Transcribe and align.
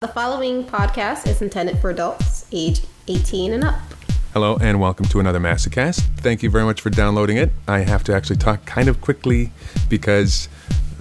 The 0.00 0.08
following 0.08 0.64
podcast 0.64 1.26
is 1.28 1.42
intended 1.42 1.78
for 1.78 1.90
adults 1.90 2.46
age 2.52 2.80
18 3.08 3.52
and 3.52 3.64
up. 3.64 3.78
Hello 4.32 4.56
and 4.58 4.80
welcome 4.80 5.04
to 5.04 5.20
another 5.20 5.38
Masocast. 5.38 6.00
Thank 6.20 6.42
you 6.42 6.48
very 6.48 6.64
much 6.64 6.80
for 6.80 6.88
downloading 6.88 7.36
it. 7.36 7.52
I 7.68 7.80
have 7.80 8.02
to 8.04 8.14
actually 8.14 8.36
talk 8.38 8.64
kind 8.64 8.88
of 8.88 9.02
quickly 9.02 9.52
because 9.90 10.48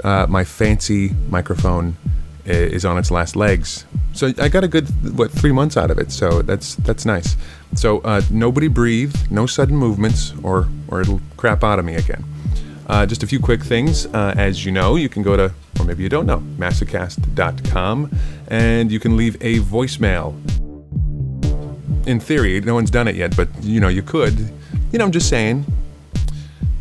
uh, 0.03 0.25
my 0.27 0.43
fancy 0.43 1.11
microphone 1.29 1.95
i- 2.45 2.49
is 2.49 2.83
on 2.83 2.97
its 2.97 3.09
last 3.09 3.37
legs. 3.37 3.85
So 4.11 4.33
I 4.37 4.49
got 4.49 4.65
a 4.65 4.67
good 4.67 4.89
what 5.17 5.31
three 5.31 5.53
months 5.53 5.77
out 5.77 5.91
of 5.91 5.97
it. 5.97 6.11
So 6.11 6.41
that's 6.41 6.75
that's 6.75 7.05
nice. 7.05 7.37
So 7.75 7.99
uh, 7.99 8.21
nobody 8.29 8.67
breathe, 8.67 9.15
no 9.31 9.45
sudden 9.45 9.77
movements, 9.77 10.33
or 10.43 10.67
or 10.89 10.99
it'll 10.99 11.21
crap 11.37 11.63
out 11.63 11.79
of 11.79 11.85
me 11.85 11.95
again. 11.95 12.25
Uh, 12.89 13.05
just 13.05 13.23
a 13.23 13.27
few 13.27 13.39
quick 13.39 13.63
things. 13.63 14.05
Uh, 14.07 14.33
as 14.35 14.65
you 14.65 14.71
know, 14.71 14.97
you 14.97 15.07
can 15.07 15.23
go 15.23 15.37
to, 15.37 15.53
or 15.79 15.85
maybe 15.85 16.03
you 16.03 16.09
don't 16.09 16.25
know, 16.25 16.39
masocast.com, 16.57 18.11
and 18.49 18.91
you 18.91 18.99
can 18.99 19.15
leave 19.15 19.35
a 19.41 19.59
voicemail 19.59 20.35
in 22.09 22.19
theory, 22.19 22.59
no 22.61 22.73
one's 22.73 22.89
done 22.89 23.07
it 23.07 23.15
yet, 23.15 23.37
but 23.37 23.47
you 23.61 23.79
know, 23.79 23.87
you 23.87 24.01
could. 24.01 24.37
You 24.91 24.97
know, 24.99 25.05
I'm 25.05 25.11
just 25.11 25.29
saying. 25.29 25.65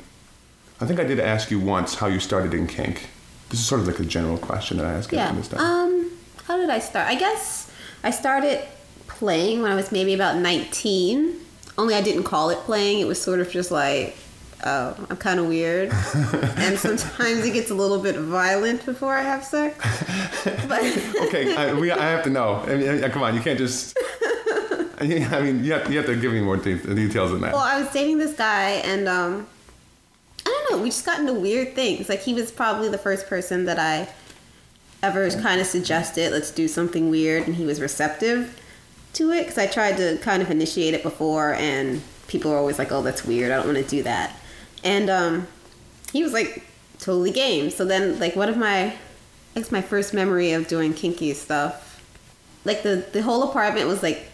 I 0.80 0.86
think 0.86 1.00
I 1.00 1.04
did 1.04 1.20
ask 1.20 1.50
you 1.50 1.60
once 1.60 1.94
how 1.96 2.06
you 2.06 2.20
started 2.20 2.54
in 2.54 2.66
kink. 2.66 3.08
This 3.50 3.60
is 3.60 3.66
sort 3.66 3.80
of 3.80 3.86
like 3.86 3.98
a 4.00 4.04
general 4.04 4.38
question 4.38 4.76
that 4.78 4.86
I 4.86 4.92
ask 4.92 5.12
Yeah. 5.12 5.32
this 5.32 5.48
time. 5.48 5.60
Um, 5.60 6.10
how 6.46 6.56
did 6.56 6.70
I 6.70 6.78
start? 6.80 7.06
I 7.08 7.14
guess 7.14 7.70
I 8.02 8.10
started 8.10 8.62
playing 9.06 9.62
when 9.62 9.70
I 9.70 9.74
was 9.74 9.92
maybe 9.92 10.12
about 10.14 10.36
19. 10.36 11.34
Only 11.78 11.94
I 11.94 12.00
didn't 12.00 12.24
call 12.24 12.50
it 12.50 12.58
playing. 12.60 13.00
It 13.00 13.06
was 13.06 13.20
sort 13.20 13.40
of 13.40 13.50
just 13.50 13.70
like, 13.70 14.16
oh, 14.64 15.06
I'm 15.10 15.16
kind 15.16 15.40
of 15.40 15.46
weird. 15.46 15.90
and 16.56 16.78
sometimes 16.78 17.44
it 17.44 17.52
gets 17.52 17.70
a 17.70 17.74
little 17.74 17.98
bit 17.98 18.16
violent 18.16 18.84
before 18.84 19.14
I 19.14 19.22
have 19.22 19.44
sex. 19.44 19.76
But 20.44 20.82
okay, 21.26 21.54
I, 21.54 21.74
we, 21.74 21.90
I 21.90 22.10
have 22.10 22.24
to 22.24 22.30
know. 22.30 22.64
I 22.66 22.76
mean, 22.76 23.10
come 23.10 23.22
on, 23.22 23.34
you 23.34 23.40
can't 23.40 23.58
just. 23.58 23.96
I 24.98 25.06
mean, 25.42 25.62
you 25.62 25.72
have, 25.72 25.92
you 25.92 25.98
have 25.98 26.06
to 26.06 26.16
give 26.16 26.32
me 26.32 26.40
more 26.40 26.56
de- 26.56 26.78
details 26.94 27.30
than 27.30 27.42
that. 27.42 27.52
Well, 27.52 27.62
I 27.62 27.78
was 27.78 27.92
dating 27.92 28.16
this 28.18 28.34
guy, 28.34 28.70
and 28.70 29.06
um, 29.08 29.46
I 30.46 30.48
don't 30.48 30.78
know. 30.78 30.82
We 30.82 30.88
just 30.88 31.04
got 31.04 31.20
into 31.20 31.34
weird 31.34 31.74
things. 31.74 32.08
Like 32.08 32.20
he 32.20 32.32
was 32.32 32.50
probably 32.50 32.88
the 32.88 32.98
first 32.98 33.26
person 33.26 33.66
that 33.66 33.78
I 33.78 34.08
ever 35.02 35.28
kind 35.30 35.60
of 35.60 35.66
suggested, 35.66 36.32
let's 36.32 36.50
do 36.50 36.66
something 36.66 37.10
weird, 37.10 37.46
and 37.46 37.56
he 37.56 37.64
was 37.66 37.80
receptive 37.80 38.58
to 39.12 39.30
it. 39.32 39.42
Because 39.42 39.58
I 39.58 39.66
tried 39.66 39.98
to 39.98 40.16
kind 40.22 40.42
of 40.42 40.50
initiate 40.50 40.94
it 40.94 41.02
before, 41.02 41.52
and 41.54 42.00
people 42.26 42.50
were 42.50 42.56
always 42.56 42.78
like, 42.78 42.90
"Oh, 42.90 43.02
that's 43.02 43.22
weird. 43.22 43.52
I 43.52 43.56
don't 43.56 43.66
want 43.66 43.78
to 43.78 43.84
do 43.84 44.02
that." 44.04 44.34
And 44.84 45.10
um, 45.10 45.48
he 46.12 46.22
was 46.22 46.32
like 46.32 46.64
totally 46.98 47.30
game. 47.30 47.70
So 47.70 47.84
then, 47.84 48.18
like 48.18 48.36
one 48.36 48.48
of 48.48 48.56
my, 48.56 48.86
I 48.86 48.94
guess 49.54 49.72
my 49.72 49.82
first 49.82 50.14
memory 50.14 50.52
of 50.52 50.68
doing 50.68 50.94
kinky 50.94 51.32
stuff, 51.34 52.02
like 52.64 52.82
the 52.82 53.04
the 53.12 53.22
whole 53.22 53.48
apartment 53.48 53.88
was 53.88 54.02
like 54.02 54.28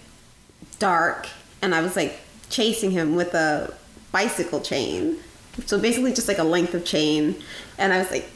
dark 0.78 1.28
and 1.60 1.74
I 1.74 1.80
was 1.80 1.94
like 1.94 2.18
chasing 2.50 2.90
him 2.90 3.14
with 3.14 3.34
a 3.34 3.72
bicycle 4.10 4.60
chain. 4.60 5.18
So 5.66 5.78
basically 5.78 6.12
just 6.12 6.28
like 6.28 6.38
a 6.38 6.44
length 6.44 6.74
of 6.74 6.84
chain 6.84 7.36
and 7.78 7.92
I 7.92 7.98
was 7.98 8.10
like 8.10 8.28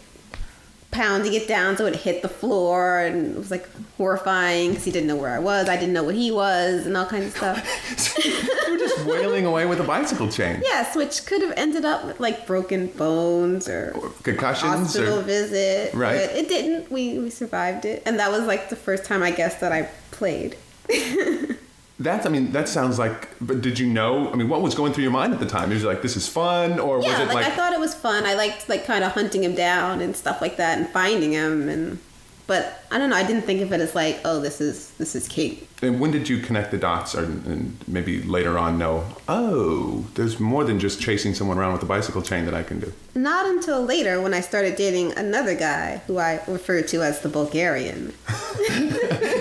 pounding 0.96 1.34
it 1.34 1.46
down 1.46 1.76
so 1.76 1.84
it 1.84 1.94
hit 1.94 2.22
the 2.22 2.28
floor 2.28 3.00
and 3.00 3.32
it 3.32 3.38
was 3.38 3.50
like 3.50 3.68
horrifying 3.98 4.70
because 4.70 4.84
he 4.84 4.90
didn't 4.90 5.06
know 5.06 5.16
where 5.16 5.34
I 5.34 5.38
was. 5.38 5.68
I 5.68 5.76
didn't 5.76 5.92
know 5.92 6.02
what 6.02 6.14
he 6.14 6.30
was 6.30 6.86
and 6.86 6.96
all 6.96 7.04
kinds 7.04 7.26
of 7.26 7.36
stuff. 7.36 8.18
you 8.24 8.72
were 8.72 8.78
just 8.78 9.04
wailing 9.04 9.44
away 9.44 9.66
with 9.66 9.78
a 9.78 9.84
bicycle 9.84 10.30
chain. 10.30 10.60
yes, 10.62 10.96
which 10.96 11.26
could 11.26 11.42
have 11.42 11.52
ended 11.56 11.84
up 11.84 12.04
with 12.06 12.18
like 12.18 12.46
broken 12.46 12.86
bones 12.88 13.68
or 13.68 13.92
Concussions 14.22 14.72
hospital 14.72 15.18
or 15.18 15.22
visit. 15.22 15.92
Right. 15.92 16.16
But 16.16 16.36
it 16.36 16.48
didn't. 16.48 16.90
We, 16.90 17.18
we 17.18 17.28
survived 17.28 17.84
it. 17.84 18.02
And 18.06 18.18
that 18.18 18.30
was 18.30 18.46
like 18.46 18.70
the 18.70 18.76
first 18.76 19.04
time 19.04 19.22
I 19.22 19.30
guess 19.30 19.60
that 19.60 19.72
I 19.72 19.90
played. 20.12 20.56
that's. 21.98 22.26
I 22.26 22.28
mean, 22.28 22.52
that 22.52 22.68
sounds 22.68 22.98
like. 22.98 23.28
But 23.40 23.62
did 23.62 23.78
you 23.78 23.86
know? 23.86 24.30
I 24.30 24.36
mean, 24.36 24.48
what 24.48 24.60
was 24.60 24.74
going 24.74 24.92
through 24.92 25.04
your 25.04 25.12
mind 25.12 25.32
at 25.32 25.40
the 25.40 25.46
time? 25.46 25.70
Was 25.70 25.82
it 25.82 25.86
like 25.86 26.02
this 26.02 26.16
is 26.16 26.28
fun, 26.28 26.78
or 26.78 26.98
was 26.98 27.06
yeah, 27.06 27.22
it 27.22 27.26
like, 27.26 27.34
like? 27.34 27.46
I 27.46 27.50
thought 27.50 27.72
it 27.72 27.80
was 27.80 27.94
fun. 27.94 28.24
I 28.24 28.34
liked 28.34 28.68
like 28.68 28.84
kind 28.84 29.02
of 29.02 29.12
hunting 29.12 29.42
him 29.42 29.54
down 29.54 30.00
and 30.00 30.14
stuff 30.14 30.40
like 30.40 30.56
that, 30.58 30.78
and 30.78 30.88
finding 30.88 31.32
him. 31.32 31.68
And 31.68 31.98
but 32.46 32.84
I 32.90 32.98
don't 32.98 33.08
know. 33.08 33.16
I 33.16 33.26
didn't 33.26 33.42
think 33.42 33.62
of 33.62 33.72
it 33.72 33.80
as 33.80 33.94
like, 33.94 34.20
oh, 34.26 34.40
this 34.40 34.60
is 34.60 34.90
this 34.92 35.16
is 35.16 35.26
kink. 35.26 35.66
and 35.80 35.98
when 35.98 36.10
did 36.10 36.28
you 36.28 36.38
connect 36.38 36.70
the 36.70 36.76
dots, 36.76 37.14
or 37.14 37.24
and 37.24 37.78
maybe 37.88 38.22
later 38.22 38.58
on 38.58 38.76
know? 38.76 39.06
Oh, 39.26 40.04
there's 40.16 40.38
more 40.38 40.64
than 40.64 40.78
just 40.78 41.00
chasing 41.00 41.34
someone 41.34 41.56
around 41.56 41.72
with 41.72 41.82
a 41.82 41.86
bicycle 41.86 42.20
chain 42.20 42.44
that 42.44 42.54
I 42.54 42.62
can 42.62 42.78
do. 42.78 42.92
Not 43.14 43.46
until 43.46 43.82
later 43.82 44.20
when 44.20 44.34
I 44.34 44.40
started 44.40 44.76
dating 44.76 45.16
another 45.16 45.54
guy 45.54 46.02
who 46.06 46.18
I 46.18 46.42
refer 46.46 46.82
to 46.82 47.02
as 47.02 47.20
the 47.20 47.30
Bulgarian. 47.30 48.12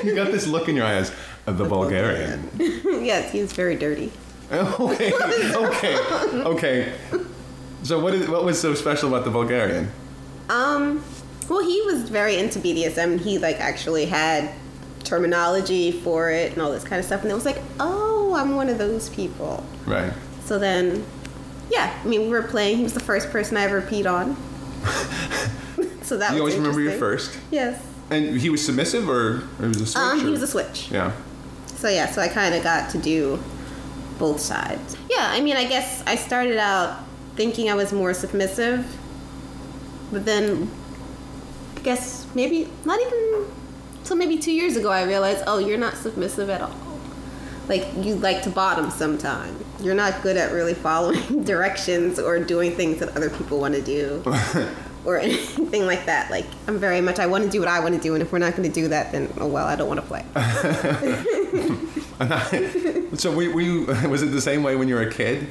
you 0.06 0.16
got 0.16 0.32
this 0.32 0.48
look 0.48 0.70
in 0.70 0.78
your 0.78 0.86
eyes 0.86 1.12
of 1.48 1.58
the 1.58 1.66
Bulgarian. 1.66 2.50
yes, 2.60 3.32
he's 3.32 3.54
very 3.54 3.76
dirty. 3.76 4.12
okay, 4.52 5.12
okay, 5.14 5.98
okay. 6.44 6.94
So 7.84 8.00
what 8.00 8.14
is 8.14 8.28
what 8.28 8.44
was 8.44 8.60
so 8.60 8.74
special 8.74 9.10
about 9.10 9.26
the 9.26 9.32
Bulgarian? 9.32 9.92
Um, 10.50 11.04
well, 11.50 11.64
he 11.64 11.82
was 11.82 12.10
very 12.10 12.38
into 12.38 12.60
BDSM. 12.60 13.20
He 13.20 13.38
like 13.38 13.60
actually 13.60 14.06
had 14.06 14.52
terminology 15.04 15.92
for 15.92 16.32
it 16.32 16.54
and 16.54 16.62
all 16.62 16.72
this 16.72 16.84
kind 16.84 17.00
of 17.00 17.06
stuff. 17.06 17.22
And 17.22 17.32
it 17.32 17.36
was 17.36 17.46
like, 17.46 17.62
oh, 17.80 18.34
I'm 18.36 18.56
one 18.56 18.70
of 18.70 18.78
those 18.78 19.10
people. 19.10 19.64
Right. 19.86 20.12
So 20.44 20.60
then, 20.60 21.06
yeah, 21.70 21.98
I 22.04 22.08
mean, 22.08 22.22
we 22.22 22.30
were 22.30 22.44
playing. 22.44 22.78
He 22.78 22.84
was 22.84 22.94
the 22.94 23.00
first 23.00 23.30
person 23.30 23.58
I 23.58 23.64
ever 23.64 23.82
peed 23.82 24.12
on. 24.12 24.36
so 26.04 26.18
that 26.18 26.36
You 26.36 26.44
was 26.44 26.54
always 26.54 26.56
remember 26.56 26.82
your 26.82 26.94
first. 26.94 27.40
Yes. 27.52 27.82
And 28.10 28.38
he 28.40 28.50
was 28.50 28.64
submissive, 28.64 29.10
or, 29.10 29.44
or 29.60 29.68
was 29.68 29.82
a 29.82 29.86
switch? 29.88 29.96
Um, 29.96 30.20
he 30.20 30.30
was 30.30 30.44
a 30.44 30.48
switch. 30.48 30.92
Yeah. 30.92 31.12
So 31.78 31.90
yeah, 31.90 32.10
so 32.10 32.22
I 32.22 32.28
kind 32.28 32.56
of 32.56 32.64
got 32.64 32.90
to 32.92 32.98
do 32.98 33.40
both 34.18 34.40
sides. 34.40 34.96
Yeah, 35.10 35.28
I 35.30 35.42
mean, 35.42 35.56
I 35.56 35.66
guess 35.66 36.04
I 36.08 36.16
started 36.16 36.58
out 36.58 37.04
thinking 37.36 37.70
I 37.70 37.76
was 37.76 37.92
more 37.92 38.14
submissive, 38.14 38.86
but 40.12 40.26
then 40.26 40.72
I 41.76 41.80
guess 41.82 42.26
maybe 42.34 42.70
not 42.86 43.00
even 43.02 43.46
till 44.04 44.16
maybe 44.16 44.38
two 44.38 44.54
years 44.54 44.78
ago 44.78 44.90
I 44.90 45.04
realized, 45.04 45.44
oh, 45.48 45.60
you're 45.60 45.78
not 45.78 45.96
submissive 45.96 46.50
at 46.50 46.62
all. 46.62 46.76
Like 47.68 47.88
you 47.98 48.16
like 48.16 48.44
to 48.44 48.50
bottom 48.50 48.92
sometimes. 48.92 49.64
You're 49.82 49.96
not 49.96 50.22
good 50.22 50.38
at 50.38 50.52
really 50.52 50.76
following 50.76 51.44
directions 51.44 52.20
or 52.20 52.40
doing 52.40 52.72
things 52.72 53.00
that 53.00 53.16
other 53.18 53.30
people 53.30 53.60
want 53.60 53.74
to 53.74 53.82
do. 53.82 54.24
or 55.06 55.18
anything 55.20 55.86
like 55.86 56.06
that. 56.06 56.32
Like 56.32 56.46
I'm 56.68 56.80
very 56.80 57.02
much 57.02 57.20
I 57.20 57.28
want 57.28 57.44
to 57.44 57.50
do 57.50 57.60
what 57.60 57.70
I 57.70 57.80
want 57.80 57.96
to 57.96 58.02
do, 58.02 58.14
and 58.14 58.22
if 58.22 58.32
we're 58.32 58.40
not 58.40 58.56
going 58.56 58.70
to 58.70 58.74
do 58.74 58.88
that, 58.90 59.12
then 59.12 59.32
oh 59.40 59.48
well, 59.48 59.66
I 59.66 59.76
don't 59.76 59.88
want 59.88 60.02
to 60.02 60.06
play. 60.06 60.26
so 63.18 63.36
we, 63.36 63.50
we 63.50 63.86
was 64.08 64.24
it 64.24 64.28
the 64.28 64.42
same 64.42 64.64
way 64.64 64.76
when 64.76 64.88
you 64.88 64.96
were 64.96 65.02
a 65.02 65.12
kid? 65.12 65.48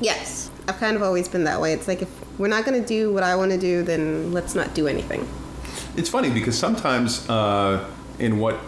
Yes, 0.00 0.50
I've 0.68 0.78
kind 0.78 0.96
of 0.96 1.02
always 1.02 1.28
been 1.28 1.44
that 1.44 1.60
way. 1.60 1.72
It's 1.72 1.88
like 1.88 2.02
if 2.02 2.38
we're 2.38 2.48
not 2.48 2.64
going 2.64 2.80
to 2.80 2.86
do 2.86 3.12
what 3.12 3.22
I 3.22 3.36
want 3.36 3.52
to 3.52 3.58
do, 3.58 3.82
then 3.82 4.32
let's 4.32 4.54
not 4.54 4.74
do 4.74 4.86
anything. 4.86 5.26
It's 5.96 6.10
funny 6.10 6.30
because 6.30 6.58
sometimes 6.58 7.28
uh, 7.30 7.88
in 8.18 8.38
what 8.38 8.58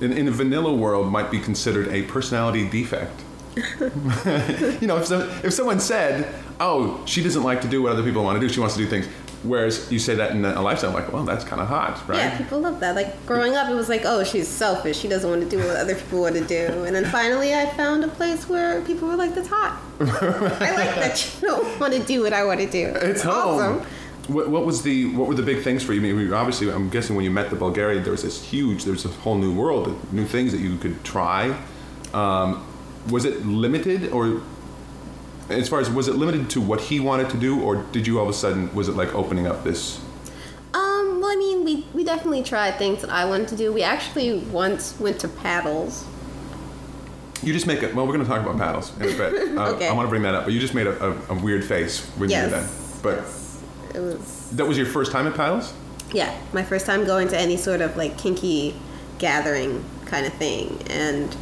in, 0.00 0.12
in 0.12 0.28
a 0.28 0.30
vanilla 0.30 0.74
world 0.74 1.10
might 1.10 1.30
be 1.30 1.38
considered 1.38 1.88
a 1.88 2.02
personality 2.02 2.68
defect. 2.68 3.22
you 3.56 4.88
know, 4.88 4.98
if, 4.98 5.06
so, 5.06 5.32
if 5.44 5.52
someone 5.52 5.78
said, 5.78 6.34
"Oh, 6.58 7.00
she 7.06 7.22
doesn't 7.22 7.44
like 7.44 7.60
to 7.60 7.68
do 7.68 7.82
what 7.82 7.92
other 7.92 8.02
people 8.02 8.24
want 8.24 8.40
to 8.40 8.46
do; 8.46 8.52
she 8.52 8.60
wants 8.60 8.74
to 8.74 8.82
do 8.82 8.88
things," 8.88 9.06
whereas 9.44 9.90
you 9.92 9.98
say 9.98 10.14
that 10.14 10.32
in 10.32 10.44
a 10.44 10.60
lifestyle, 10.60 10.92
like, 10.92 11.12
"Well, 11.12 11.24
that's 11.24 11.44
kind 11.44 11.60
of 11.60 11.68
hot, 11.68 12.02
right?" 12.08 12.18
Yeah, 12.18 12.38
people 12.38 12.60
love 12.60 12.80
that. 12.80 12.94
Like 12.94 13.24
growing 13.26 13.54
up, 13.54 13.68
it 13.68 13.74
was 13.74 13.88
like, 13.88 14.02
oh, 14.04 14.24
she's 14.24 14.48
selfish. 14.48 14.98
She 14.98 15.08
doesn't 15.08 15.28
want 15.28 15.42
to 15.42 15.48
do 15.48 15.58
what 15.58 15.76
other 15.76 15.94
people 15.94 16.22
want 16.22 16.34
to 16.34 16.44
do. 16.44 16.84
And 16.84 16.94
then 16.96 17.04
finally, 17.06 17.54
I 17.54 17.66
found 17.70 18.04
a 18.04 18.08
place 18.08 18.48
where 18.48 18.80
people 18.82 19.08
were 19.08 19.16
like, 19.16 19.34
that's 19.34 19.48
hot. 19.48 19.80
I 20.00 20.74
like 20.74 20.94
that 20.96 21.34
you 21.40 21.48
don't 21.48 21.80
want 21.80 21.92
to 21.92 22.02
do 22.02 22.22
what 22.22 22.32
I 22.32 22.44
want 22.44 22.60
to 22.60 22.70
do. 22.70 22.86
It's 22.96 23.22
home. 23.22 23.86
What, 24.28 24.48
what 24.48 24.64
was 24.64 24.82
the 24.82 25.14
what 25.14 25.28
were 25.28 25.34
the 25.34 25.42
big 25.42 25.62
things 25.62 25.82
for 25.82 25.92
you? 25.92 26.00
I 26.00 26.12
mean, 26.12 26.32
obviously, 26.32 26.70
I'm 26.70 26.88
guessing 26.88 27.14
when 27.14 27.24
you 27.24 27.30
met 27.30 27.50
the 27.50 27.56
Bulgarian, 27.56 28.02
there 28.02 28.12
was 28.12 28.22
this 28.22 28.42
huge, 28.42 28.84
there 28.84 28.92
was 28.92 29.04
a 29.04 29.08
whole 29.08 29.36
new 29.36 29.54
world, 29.54 29.94
new 30.12 30.24
things 30.24 30.52
that 30.52 30.60
you 30.60 30.78
could 30.78 31.04
try. 31.04 31.54
Um, 32.14 32.66
was 33.10 33.26
it 33.26 33.44
limited, 33.44 34.10
or 34.12 34.40
as 35.48 35.68
far 35.68 35.80
as 35.80 35.90
was 35.90 36.08
it 36.08 36.14
limited 36.16 36.48
to 36.50 36.60
what 36.60 36.80
he 36.80 37.00
wanted 37.00 37.30
to 37.30 37.36
do, 37.36 37.60
or 37.62 37.76
did 37.92 38.06
you 38.06 38.18
all 38.18 38.24
of 38.24 38.30
a 38.30 38.32
sudden 38.32 38.74
was 38.74 38.88
it 38.88 38.92
like 38.96 39.14
opening 39.14 39.46
up 39.46 39.64
this? 39.64 40.00
Um, 40.72 41.20
well, 41.20 41.30
I 41.30 41.36
mean, 41.36 41.64
we, 41.64 41.86
we 41.94 42.02
definitely 42.04 42.42
tried 42.42 42.76
things 42.78 43.00
that 43.02 43.10
I 43.10 43.24
wanted 43.26 43.48
to 43.48 43.56
do. 43.56 43.72
We 43.72 43.82
actually 43.82 44.38
once 44.38 44.98
went 44.98 45.20
to 45.20 45.28
paddles. 45.28 46.04
You 47.42 47.52
just 47.52 47.66
make 47.66 47.82
it. 47.82 47.94
Well, 47.94 48.06
we're 48.06 48.14
going 48.14 48.24
to 48.24 48.30
talk 48.30 48.40
about 48.40 48.56
paddles 48.58 48.90
in 48.98 49.02
a 49.02 49.16
bit. 49.18 49.34
Uh, 49.58 49.70
Okay. 49.74 49.86
I 49.86 49.92
want 49.92 50.06
to 50.06 50.10
bring 50.10 50.22
that 50.22 50.34
up, 50.34 50.44
but 50.44 50.52
you 50.54 50.58
just 50.60 50.74
made 50.74 50.86
a, 50.86 51.10
a, 51.10 51.12
a 51.28 51.34
weird 51.34 51.64
face 51.64 52.00
when 52.16 52.30
Yes. 52.30 52.50
you 52.50 52.56
did 52.56 52.64
that. 52.64 52.70
But 53.02 53.94
It 53.96 54.00
was 54.00 54.50
that 54.52 54.66
was 54.66 54.76
your 54.78 54.86
first 54.86 55.12
time 55.12 55.26
at 55.26 55.34
paddles. 55.34 55.72
yeah, 56.12 56.34
my 56.52 56.62
first 56.64 56.86
time 56.86 57.04
going 57.04 57.28
to 57.28 57.38
any 57.38 57.56
sort 57.56 57.80
of 57.82 57.96
like 57.96 58.16
kinky 58.18 58.74
gathering 59.18 59.84
kind 60.06 60.26
of 60.26 60.32
thing, 60.34 60.80
and 60.90 61.36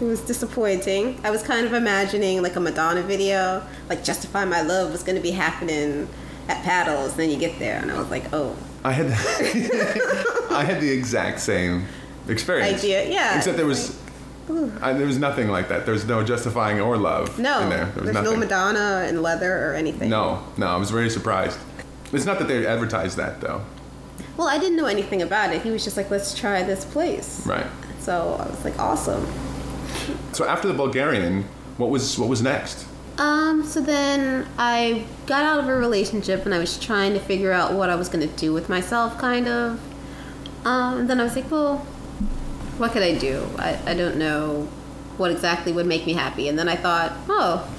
it 0.00 0.04
was 0.04 0.20
disappointing. 0.20 1.20
I 1.24 1.30
was 1.30 1.42
kind 1.42 1.66
of 1.66 1.72
imagining 1.72 2.42
like 2.42 2.56
a 2.56 2.60
Madonna 2.60 3.02
video, 3.02 3.62
like 3.88 4.02
"Justify 4.04 4.44
My 4.44 4.62
Love" 4.62 4.92
was 4.92 5.02
going 5.02 5.16
to 5.16 5.22
be 5.22 5.30
happening 5.30 6.08
at 6.48 6.62
paddles. 6.64 7.10
And 7.12 7.20
Then 7.20 7.30
you 7.30 7.38
get 7.38 7.58
there, 7.58 7.80
and 7.80 7.90
I 7.90 7.98
was 7.98 8.10
like, 8.10 8.24
oh, 8.32 8.56
I 8.82 8.92
had 8.92 9.06
I 10.50 10.64
had 10.64 10.80
the 10.80 10.90
exact 10.90 11.40
same 11.40 11.86
experience. 12.28 12.80
Idea, 12.80 13.08
yeah. 13.08 13.36
Except 13.38 13.56
there 13.56 13.66
was 13.66 13.98
I, 14.80 14.92
there 14.92 15.06
was 15.06 15.18
nothing 15.18 15.48
like 15.48 15.68
that. 15.68 15.86
There 15.86 15.94
was 15.94 16.06
no 16.06 16.22
justifying 16.22 16.80
or 16.80 16.96
love 16.96 17.38
no, 17.38 17.60
in 17.62 17.70
there. 17.70 17.86
There 17.86 17.86
was 17.86 18.04
there's 18.04 18.14
nothing. 18.14 18.32
no 18.32 18.36
Madonna 18.36 19.04
and 19.08 19.22
leather 19.22 19.70
or 19.70 19.74
anything. 19.74 20.10
No, 20.10 20.44
no, 20.58 20.66
I 20.66 20.76
was 20.76 20.90
very 20.90 21.08
surprised. 21.08 21.58
It's 22.12 22.26
not 22.26 22.38
that 22.38 22.48
they 22.48 22.66
advertised 22.66 23.16
that 23.16 23.40
though. 23.40 23.64
Well, 24.36 24.48
I 24.48 24.58
didn't 24.58 24.76
know 24.76 24.86
anything 24.86 25.22
about 25.22 25.54
it. 25.54 25.62
He 25.62 25.70
was 25.70 25.84
just 25.84 25.96
like, 25.96 26.10
let's 26.10 26.34
try 26.34 26.62
this 26.62 26.84
place. 26.84 27.46
Right. 27.46 27.66
So 28.00 28.36
I 28.38 28.48
was 28.48 28.64
like, 28.64 28.78
awesome. 28.78 29.26
So 30.32 30.44
after 30.44 30.68
the 30.68 30.74
Bulgarian, 30.74 31.44
what 31.76 31.90
was 31.90 32.18
what 32.18 32.28
was 32.28 32.42
next? 32.42 32.86
Um, 33.18 33.62
so 33.64 33.80
then 33.80 34.46
I 34.58 35.04
got 35.26 35.44
out 35.44 35.60
of 35.60 35.68
a 35.68 35.76
relationship 35.76 36.44
and 36.44 36.54
I 36.54 36.58
was 36.58 36.78
trying 36.78 37.14
to 37.14 37.20
figure 37.20 37.52
out 37.52 37.72
what 37.72 37.88
I 37.88 37.94
was 37.94 38.08
going 38.08 38.28
to 38.28 38.36
do 38.36 38.52
with 38.52 38.68
myself, 38.68 39.16
kind 39.18 39.46
of. 39.46 39.80
Um, 40.64 41.00
and 41.00 41.10
then 41.10 41.20
I 41.20 41.24
was 41.24 41.36
like, 41.36 41.48
well, 41.50 41.78
what 42.78 42.90
could 42.92 43.02
I 43.02 43.16
do? 43.16 43.48
I, 43.56 43.78
I 43.86 43.94
don't 43.94 44.16
know 44.16 44.68
what 45.16 45.30
exactly 45.30 45.70
would 45.70 45.86
make 45.86 46.06
me 46.06 46.14
happy. 46.14 46.48
And 46.48 46.58
then 46.58 46.68
I 46.68 46.74
thought, 46.74 47.12
oh, 47.28 47.70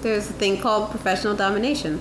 there's 0.00 0.30
a 0.30 0.32
thing 0.32 0.58
called 0.58 0.90
professional 0.90 1.36
domination. 1.36 2.00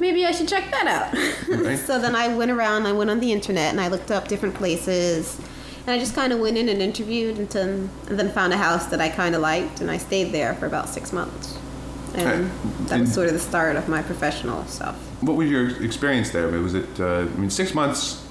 Maybe 0.00 0.26
I 0.26 0.32
should 0.32 0.48
check 0.48 0.70
that 0.72 0.86
out. 0.86 1.16
Right. 1.48 1.78
so 1.78 2.00
then 2.00 2.16
I 2.16 2.34
went 2.34 2.50
around, 2.50 2.86
I 2.86 2.92
went 2.92 3.08
on 3.10 3.20
the 3.20 3.32
internet 3.32 3.70
and 3.70 3.80
I 3.80 3.86
looked 3.88 4.10
up 4.10 4.26
different 4.26 4.56
places. 4.56 5.40
And 5.86 5.94
I 5.94 5.98
just 5.98 6.14
kind 6.14 6.32
of 6.32 6.40
went 6.40 6.58
in 6.58 6.68
and 6.68 6.82
interviewed 6.82 7.38
and 7.38 7.48
then, 7.50 7.90
and 8.08 8.18
then 8.18 8.30
found 8.30 8.52
a 8.52 8.56
house 8.56 8.86
that 8.86 9.00
I 9.00 9.08
kind 9.08 9.34
of 9.36 9.40
liked 9.40 9.80
and 9.80 9.90
I 9.90 9.98
stayed 9.98 10.32
there 10.32 10.54
for 10.54 10.66
about 10.66 10.88
six 10.88 11.12
months. 11.12 11.56
And 12.14 12.26
Okay. 12.28 12.48
that 12.88 13.00
was 13.00 13.12
sort 13.14 13.28
of 13.28 13.34
the 13.34 13.38
start 13.38 13.76
of 13.76 13.88
my 13.88 14.02
professional 14.02 14.64
stuff. 14.66 14.96
What 15.20 15.36
was 15.36 15.48
your 15.50 15.68
experience 15.82 16.30
there? 16.30 16.48
Was 16.48 16.74
it? 16.74 16.88
Uh, 16.98 17.20
I 17.20 17.24
mean, 17.38 17.50
six 17.50 17.72
months. 17.74 18.22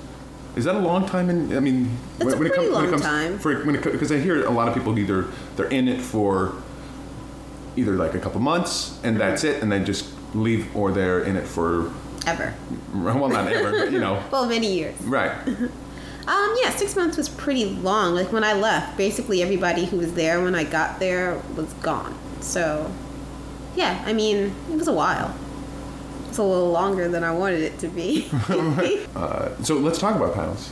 Is 0.55 0.63
that 0.65 0.75
a 0.75 0.79
long 0.79 1.05
time? 1.05 1.29
In 1.29 1.55
I 1.55 1.59
mean, 1.59 1.97
It's 2.19 2.33
a 2.33 2.37
pretty 2.37 2.67
long 2.69 2.99
time. 2.99 3.39
For 3.39 3.53
when 3.65 3.75
it 3.75 3.83
because 3.83 4.11
I 4.11 4.17
hear 4.19 4.45
a 4.45 4.49
lot 4.49 4.67
of 4.67 4.73
people 4.73 4.97
either 4.97 5.25
they're 5.55 5.67
in 5.67 5.87
it 5.87 6.01
for 6.01 6.53
either 7.75 7.91
like 7.93 8.13
a 8.15 8.19
couple 8.19 8.39
months 8.41 8.97
and 9.03 9.19
that's 9.19 9.43
it, 9.43 9.61
and 9.61 9.71
then 9.71 9.85
just 9.85 10.05
leave, 10.33 10.73
or 10.75 10.91
they're 10.91 11.19
in 11.23 11.35
it 11.35 11.45
for 11.45 11.91
Ever. 12.25 12.53
well, 12.93 13.29
not 13.29 13.47
ever, 13.51 13.71
but 13.71 13.91
you 13.91 13.99
know, 13.99 14.21
Well, 14.31 14.47
many 14.47 14.73
years. 14.73 14.95
right. 15.01 15.31
Um, 16.27 16.55
yeah, 16.61 16.71
six 16.71 16.95
months 16.95 17.17
was 17.17 17.29
pretty 17.29 17.65
long. 17.65 18.15
Like 18.15 18.31
when 18.31 18.43
I 18.43 18.53
left, 18.53 18.97
basically 18.97 19.43
everybody 19.43 19.85
who 19.85 19.97
was 19.97 20.13
there 20.13 20.41
when 20.41 20.55
I 20.55 20.63
got 20.63 20.99
there 20.99 21.41
was 21.55 21.71
gone. 21.73 22.17
So, 22.41 22.91
yeah, 23.75 24.03
I 24.05 24.13
mean, 24.13 24.53
it 24.71 24.75
was 24.75 24.87
a 24.87 24.93
while. 24.93 25.35
It's 26.27 26.39
a 26.39 26.43
little 26.43 26.71
longer 26.71 27.07
than 27.07 27.23
I 27.23 27.31
wanted 27.31 27.61
it 27.61 27.79
to 27.79 27.87
be. 27.87 28.29
Uh, 29.15 29.55
so 29.63 29.75
let's 29.75 29.97
talk 29.97 30.17
about 30.17 30.33
paddles. 30.33 30.69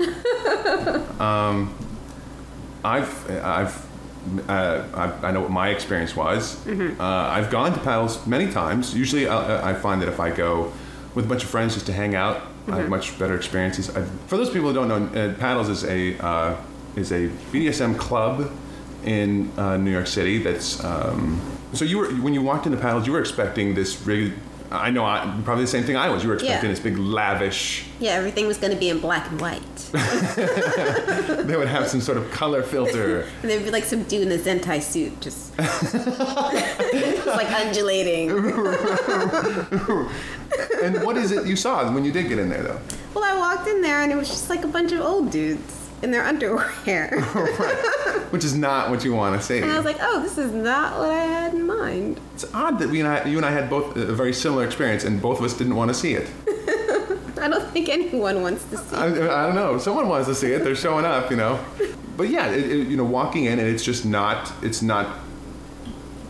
um, 1.20 1.72
I've, 2.84 3.30
I've, 3.30 3.86
uh, 4.48 4.84
I, 4.94 5.28
I 5.28 5.30
know 5.30 5.42
what 5.42 5.52
my 5.52 5.68
experience 5.68 6.16
was. 6.16 6.56
Mm-hmm. 6.64 7.00
Uh, 7.00 7.04
I've 7.04 7.52
gone 7.52 7.72
to 7.72 7.78
paddles 7.78 8.26
many 8.26 8.50
times. 8.50 8.96
Usually, 8.96 9.28
I, 9.28 9.70
I 9.70 9.74
find 9.74 10.02
that 10.02 10.08
if 10.08 10.18
I 10.18 10.30
go 10.30 10.72
with 11.14 11.26
a 11.26 11.28
bunch 11.28 11.44
of 11.44 11.50
friends 11.50 11.74
just 11.74 11.86
to 11.86 11.92
hang 11.92 12.16
out, 12.16 12.42
I 12.66 12.70
Mm-hmm. 12.70 12.80
have 12.80 12.88
much 12.88 13.18
better 13.18 13.36
experiences. 13.36 13.90
I, 13.94 14.02
for 14.26 14.38
those 14.38 14.48
people 14.48 14.68
who 14.68 14.74
don't 14.74 14.88
know, 14.88 15.20
uh, 15.20 15.34
paddles 15.34 15.68
is 15.68 15.84
a 15.84 16.18
uh, 16.24 16.56
is 16.96 17.12
a 17.12 17.28
BDSM 17.52 17.98
club 17.98 18.50
in 19.04 19.52
uh, 19.58 19.76
New 19.76 19.90
York 19.90 20.06
City. 20.06 20.38
That's 20.38 20.82
um, 20.82 21.40
so 21.74 21.84
you 21.84 21.98
were 21.98 22.08
when 22.22 22.32
you 22.32 22.40
walked 22.40 22.64
into 22.66 22.78
paddles, 22.78 23.06
you 23.06 23.12
were 23.12 23.20
expecting 23.20 23.74
this 23.74 24.00
really. 24.06 24.32
I 24.76 24.90
know, 24.90 25.04
I, 25.04 25.40
probably 25.44 25.64
the 25.64 25.70
same 25.70 25.84
thing 25.84 25.96
I 25.96 26.08
was. 26.10 26.22
You 26.22 26.28
were 26.30 26.34
expecting 26.34 26.68
Yeah. 26.68 26.74
this 26.74 26.80
big 26.80 26.98
lavish 26.98 27.84
yeah, 28.00 28.12
everything 28.12 28.46
was 28.46 28.58
going 28.58 28.72
to 28.72 28.78
be 28.78 28.88
in 28.90 28.98
black 29.00 29.30
and 29.30 29.40
white. 29.40 29.62
they 29.92 31.56
would 31.56 31.68
have 31.68 31.88
some 31.88 32.00
sort 32.00 32.18
of 32.18 32.30
color 32.32 32.62
filter. 32.62 33.26
And 33.42 33.50
there'd 33.50 33.64
be 33.64 33.70
like 33.70 33.84
some 33.84 34.02
dude 34.02 34.22
in 34.22 34.32
a 34.32 34.36
Zentai 34.36 34.82
suit, 34.82 35.18
just 35.20 35.56
just 35.58 35.94
like 37.26 37.50
undulating. 37.50 38.30
and 40.82 41.02
what 41.04 41.16
is 41.16 41.30
it 41.32 41.46
you 41.46 41.56
saw 41.56 41.90
when 41.92 42.04
you 42.04 42.12
did 42.12 42.28
get 42.28 42.38
in 42.38 42.48
there, 42.48 42.62
though? 42.62 42.80
Well, 43.14 43.24
I 43.24 43.36
walked 43.38 43.68
in 43.68 43.80
there 43.80 44.02
and 44.02 44.10
it 44.12 44.16
was 44.16 44.28
just 44.28 44.50
like 44.50 44.64
a 44.64 44.68
bunch 44.68 44.92
of 44.92 45.00
old 45.00 45.30
dudes 45.30 45.83
in 46.02 46.10
their 46.10 46.24
underwear. 46.24 47.20
Which 48.30 48.44
is 48.44 48.54
not 48.54 48.90
what 48.90 49.04
you 49.04 49.14
want 49.14 49.40
to 49.40 49.46
see. 49.46 49.58
And 49.58 49.70
I 49.70 49.76
was 49.76 49.84
like, 49.84 49.98
oh, 50.00 50.20
this 50.20 50.38
is 50.38 50.52
not 50.52 50.98
what 50.98 51.10
I 51.10 51.24
had 51.24 51.54
in 51.54 51.66
mind. 51.66 52.20
It's 52.34 52.52
odd 52.52 52.78
that 52.80 52.88
we 52.88 53.00
and 53.00 53.08
I, 53.08 53.24
you 53.24 53.36
and 53.36 53.46
I 53.46 53.50
had 53.50 53.70
both 53.70 53.96
a 53.96 54.12
very 54.12 54.32
similar 54.32 54.64
experience, 54.64 55.04
and 55.04 55.22
both 55.22 55.38
of 55.38 55.44
us 55.44 55.56
didn't 55.56 55.76
want 55.76 55.90
to 55.90 55.94
see 55.94 56.14
it. 56.14 56.28
I 57.40 57.48
don't 57.48 57.68
think 57.70 57.88
anyone 57.88 58.42
wants 58.42 58.64
to 58.70 58.78
see. 58.78 58.96
I, 58.96 59.06
I 59.06 59.46
don't 59.46 59.54
know. 59.54 59.78
Someone 59.78 60.08
wants 60.08 60.28
to 60.28 60.34
see 60.34 60.52
it. 60.52 60.64
They're 60.64 60.74
showing 60.74 61.04
up, 61.04 61.30
you 61.30 61.36
know. 61.36 61.62
But 62.16 62.28
yeah, 62.28 62.48
it, 62.48 62.70
it, 62.70 62.88
you 62.88 62.96
know, 62.96 63.04
walking 63.04 63.44
in 63.44 63.58
and 63.58 63.68
it's 63.68 63.84
just 63.84 64.04
not. 64.04 64.52
It's 64.62 64.82
not. 64.82 65.18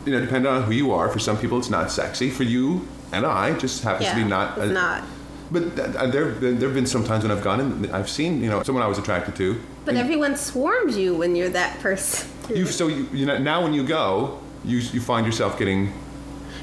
You 0.05 0.13
know, 0.13 0.21
depending 0.21 0.51
on 0.51 0.65
who 0.65 0.73
you 0.73 0.93
are. 0.93 1.09
For 1.09 1.19
some 1.19 1.39
people, 1.39 1.59
it's 1.59 1.71
not 1.71 1.91
sexy. 1.91 2.31
For 2.31 2.43
you 2.43 2.87
and 3.13 3.25
I, 3.25 3.51
it 3.51 3.61
just 3.61 3.83
happens 3.83 4.07
yeah, 4.07 4.15
to 4.15 4.23
be 4.23 4.29
not. 4.29 4.59
It's 4.59 4.73
not. 4.73 5.05
But 5.51 5.79
uh, 5.79 6.07
there, 6.07 6.33
there 6.33 6.69
have 6.69 6.75
been 6.75 6.87
some 6.87 7.05
times 7.05 7.23
when 7.23 7.31
I've 7.31 7.45
gone 7.45 7.61
and 7.61 7.87
I've 7.93 8.09
seen, 8.09 8.43
you 8.43 8.51
know, 8.51 8.63
someone 8.63 8.83
I 8.83 8.87
was 8.87 8.99
attracted 8.99 9.37
to. 9.37 9.61
But 9.85 9.97
everyone 9.97 10.37
swarms 10.37 10.97
you 10.97 11.15
when 11.15 11.37
you're 11.37 11.51
that 11.51 11.79
person. 11.81 12.31
you 12.49 12.67
so 12.67 12.89
you, 12.89 13.07
you 13.13 13.27
know 13.27 13.39
now 13.39 13.63
when 13.63 13.75
you 13.75 13.87
go, 13.87 14.41
you 14.65 14.79
you 14.79 15.01
find 15.01 15.27
yourself 15.27 15.59
getting 15.59 15.93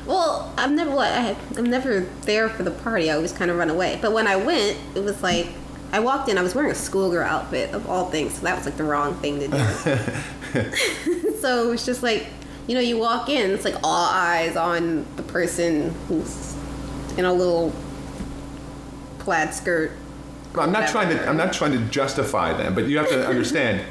Well, 0.07 0.51
I'm 0.57 0.75
never. 0.75 0.91
What, 0.91 1.11
I, 1.11 1.35
I'm 1.55 1.69
never 1.69 2.01
there 2.23 2.49
for 2.49 2.63
the 2.63 2.71
party. 2.71 3.11
I 3.11 3.15
always 3.15 3.31
kind 3.31 3.51
of 3.51 3.57
run 3.57 3.69
away. 3.69 3.99
But 4.01 4.11
when 4.11 4.27
I 4.27 4.35
went, 4.35 4.77
it 4.95 5.03
was 5.03 5.21
like 5.21 5.47
I 5.91 5.99
walked 5.99 6.29
in. 6.29 6.37
I 6.37 6.41
was 6.41 6.55
wearing 6.55 6.71
a 6.71 6.75
schoolgirl 6.75 7.23
outfit 7.23 7.73
of 7.73 7.87
all 7.89 8.09
things, 8.09 8.35
so 8.35 8.41
that 8.41 8.55
was 8.55 8.65
like 8.65 8.77
the 8.77 8.83
wrong 8.83 9.13
thing 9.15 9.39
to 9.39 9.47
do. 9.47 9.57
so 11.41 11.67
it 11.67 11.69
was 11.69 11.85
just 11.85 12.01
like, 12.01 12.27
you 12.67 12.75
know, 12.75 12.81
you 12.81 12.97
walk 12.97 13.29
in. 13.29 13.51
It's 13.51 13.65
like 13.65 13.75
all 13.83 14.09
eyes 14.09 14.55
on 14.55 15.05
the 15.17 15.23
person 15.23 15.93
who's 16.07 16.55
in 17.17 17.25
a 17.25 17.33
little 17.33 17.73
plaid 19.21 19.53
skirt. 19.53 19.91
I'm 20.59 20.71
not 20.71 20.89
trying 20.89 21.09
to. 21.09 21.27
I'm 21.29 21.37
not 21.37 21.53
trying 21.53 21.71
to 21.71 21.79
justify 21.89 22.51
them, 22.53 22.75
but 22.75 22.87
you 22.87 22.97
have 22.97 23.09
to 23.09 23.25
understand. 23.27 23.85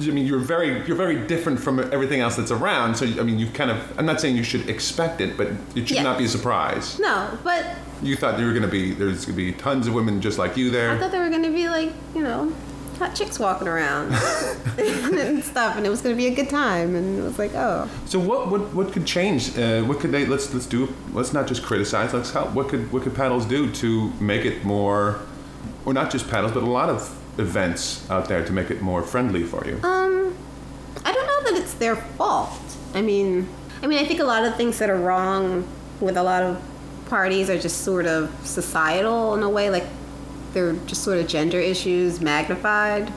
I 0.00 0.04
mean, 0.10 0.26
you're 0.26 0.38
very, 0.38 0.86
you're 0.86 0.96
very 0.96 1.26
different 1.26 1.58
from 1.58 1.80
everything 1.80 2.20
else 2.20 2.36
that's 2.36 2.52
around. 2.52 2.94
So, 2.96 3.04
I 3.04 3.22
mean, 3.24 3.38
you 3.40 3.48
kind 3.48 3.70
of. 3.70 3.98
I'm 3.98 4.06
not 4.06 4.20
saying 4.20 4.36
you 4.36 4.44
should 4.44 4.68
expect 4.68 5.20
it, 5.20 5.36
but 5.36 5.48
it 5.74 5.88
should 5.88 5.96
Yeah. 5.96 6.02
not 6.04 6.18
be 6.18 6.24
a 6.26 6.28
surprise. 6.28 6.98
No, 7.00 7.36
but 7.42 7.64
You 8.02 8.14
thought 8.16 8.36
there 8.36 8.46
were 8.46 8.52
going 8.52 8.62
to 8.64 8.68
be, 8.68 8.92
there's 8.92 9.24
going 9.24 9.36
to 9.38 9.44
be 9.44 9.52
tons 9.52 9.86
of 9.86 9.94
women 9.94 10.20
just 10.20 10.36
like 10.38 10.56
you 10.56 10.70
there. 10.70 10.90
I 10.90 10.98
thought 10.98 11.10
there 11.12 11.22
were 11.24 11.30
gonna 11.30 11.52
be 11.52 11.68
like, 11.68 11.92
you 12.16 12.22
know, 12.22 12.52
hot 13.02 13.16
chicks 13.16 13.38
walking 13.38 13.66
around 13.66 14.12
and 14.78 15.42
stuff, 15.42 15.76
and 15.76 15.84
it 15.84 15.90
was 15.90 16.00
gonna 16.00 16.14
be 16.14 16.28
a 16.28 16.34
good 16.34 16.48
time. 16.48 16.94
And 16.94 17.18
it 17.18 17.22
was 17.22 17.38
like, 17.38 17.52
oh, 17.54 17.88
So, 18.06 18.20
what, 18.20 18.48
what, 18.48 18.72
what 18.74 18.92
could 18.92 19.06
change? 19.06 19.58
Uh, 19.58 19.82
what 19.82 19.98
could 19.98 20.12
they? 20.12 20.24
Let's, 20.24 20.54
let's 20.54 20.66
do. 20.66 20.94
Let's 21.12 21.32
not 21.32 21.48
just 21.48 21.64
criticize. 21.64 22.14
Let's 22.14 22.30
help. 22.30 22.52
What 22.52 22.68
could, 22.68 22.92
what 22.92 23.02
could 23.02 23.14
paddles 23.14 23.44
do 23.44 23.70
to 23.72 24.12
make 24.20 24.44
it 24.44 24.64
more 24.64 25.20
or 25.84 25.92
not 25.92 26.12
just 26.12 26.30
paddles, 26.30 26.52
but 26.52 26.62
a 26.62 26.66
lot 26.66 26.88
of 26.88 27.18
events 27.38 28.08
out 28.08 28.28
there 28.28 28.44
to 28.44 28.52
make 28.52 28.70
it 28.70 28.80
more 28.82 29.02
friendly 29.02 29.42
for 29.42 29.66
you? 29.66 29.74
Um, 29.82 30.36
I 31.04 31.12
don't 31.12 31.26
know 31.26 31.50
that 31.50 31.60
it's 31.60 31.74
their 31.74 31.96
fault. 31.96 32.60
I 32.94 33.02
mean, 33.02 33.48
I 33.82 33.88
mean, 33.88 33.98
I 33.98 34.06
think 34.06 34.20
a 34.20 34.24
lot 34.24 34.44
of 34.44 34.56
things 34.56 34.78
that 34.78 34.90
are 34.90 34.98
wrong 34.98 35.66
with 36.00 36.16
a 36.16 36.22
lot 36.22 36.44
of 36.44 36.62
parties 37.08 37.50
are 37.50 37.58
just 37.58 37.78
sort 37.78 38.06
of 38.06 38.30
societal 38.44 39.34
in 39.34 39.42
a 39.42 39.50
way, 39.50 39.70
like 39.70 39.86
they're 40.52 40.72
just 40.86 41.02
sort 41.02 41.18
of 41.18 41.26
gender 41.28 41.58
issues 41.60 42.20
magnified. 42.20 43.12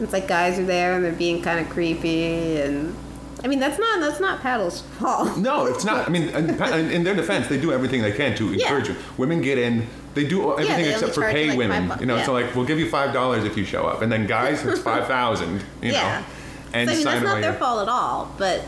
It's 0.00 0.12
like 0.12 0.28
guys 0.28 0.58
are 0.58 0.64
there 0.66 0.94
and 0.94 1.04
they're 1.04 1.12
being 1.12 1.42
kind 1.42 1.58
of 1.58 1.70
creepy, 1.72 2.58
and 2.60 2.94
I 3.42 3.48
mean 3.48 3.60
that's 3.60 3.78
not 3.78 4.00
that's 4.00 4.20
not 4.20 4.40
Paddle's 4.40 4.80
fault. 4.98 5.38
No, 5.38 5.66
it's 5.66 5.84
not. 5.84 6.06
I 6.06 6.10
mean, 6.10 6.28
in, 6.28 6.90
in 6.90 7.04
their 7.04 7.14
defense, 7.14 7.48
they 7.48 7.58
do 7.58 7.72
everything 7.72 8.02
they 8.02 8.12
can 8.12 8.36
to 8.36 8.52
Yeah. 8.52 8.64
encourage 8.66 8.88
you. 8.88 8.96
Women 9.16 9.40
get 9.40 9.56
in. 9.58 9.86
They 10.14 10.24
do 10.26 10.52
everything 10.52 10.76
they 10.84 10.92
except 10.92 11.14
for 11.14 11.22
pay 11.30 11.48
like, 11.48 11.58
women. 11.58 11.92
you 12.00 12.06
know, 12.06 12.22
so 12.24 12.32
like 12.32 12.54
we'll 12.54 12.64
give 12.66 12.78
you 12.78 12.88
five 12.90 13.12
dollars 13.14 13.44
if 13.44 13.56
you 13.56 13.64
show 13.64 13.86
up, 13.86 14.02
and 14.02 14.10
then 14.12 14.26
guys, 14.26 14.64
it's 14.64 14.80
five 14.92 15.06
thousand. 15.06 15.60
You 15.82 15.92
yeah, 15.92 16.20
know, 16.20 16.26
and 16.74 16.88
so, 16.90 16.94
I 16.94 16.96
mean 16.96 17.04
that's 17.04 17.24
not 17.24 17.40
their 17.40 17.52
fault 17.54 17.82
at 17.82 17.88
all. 17.88 18.30
But 18.38 18.62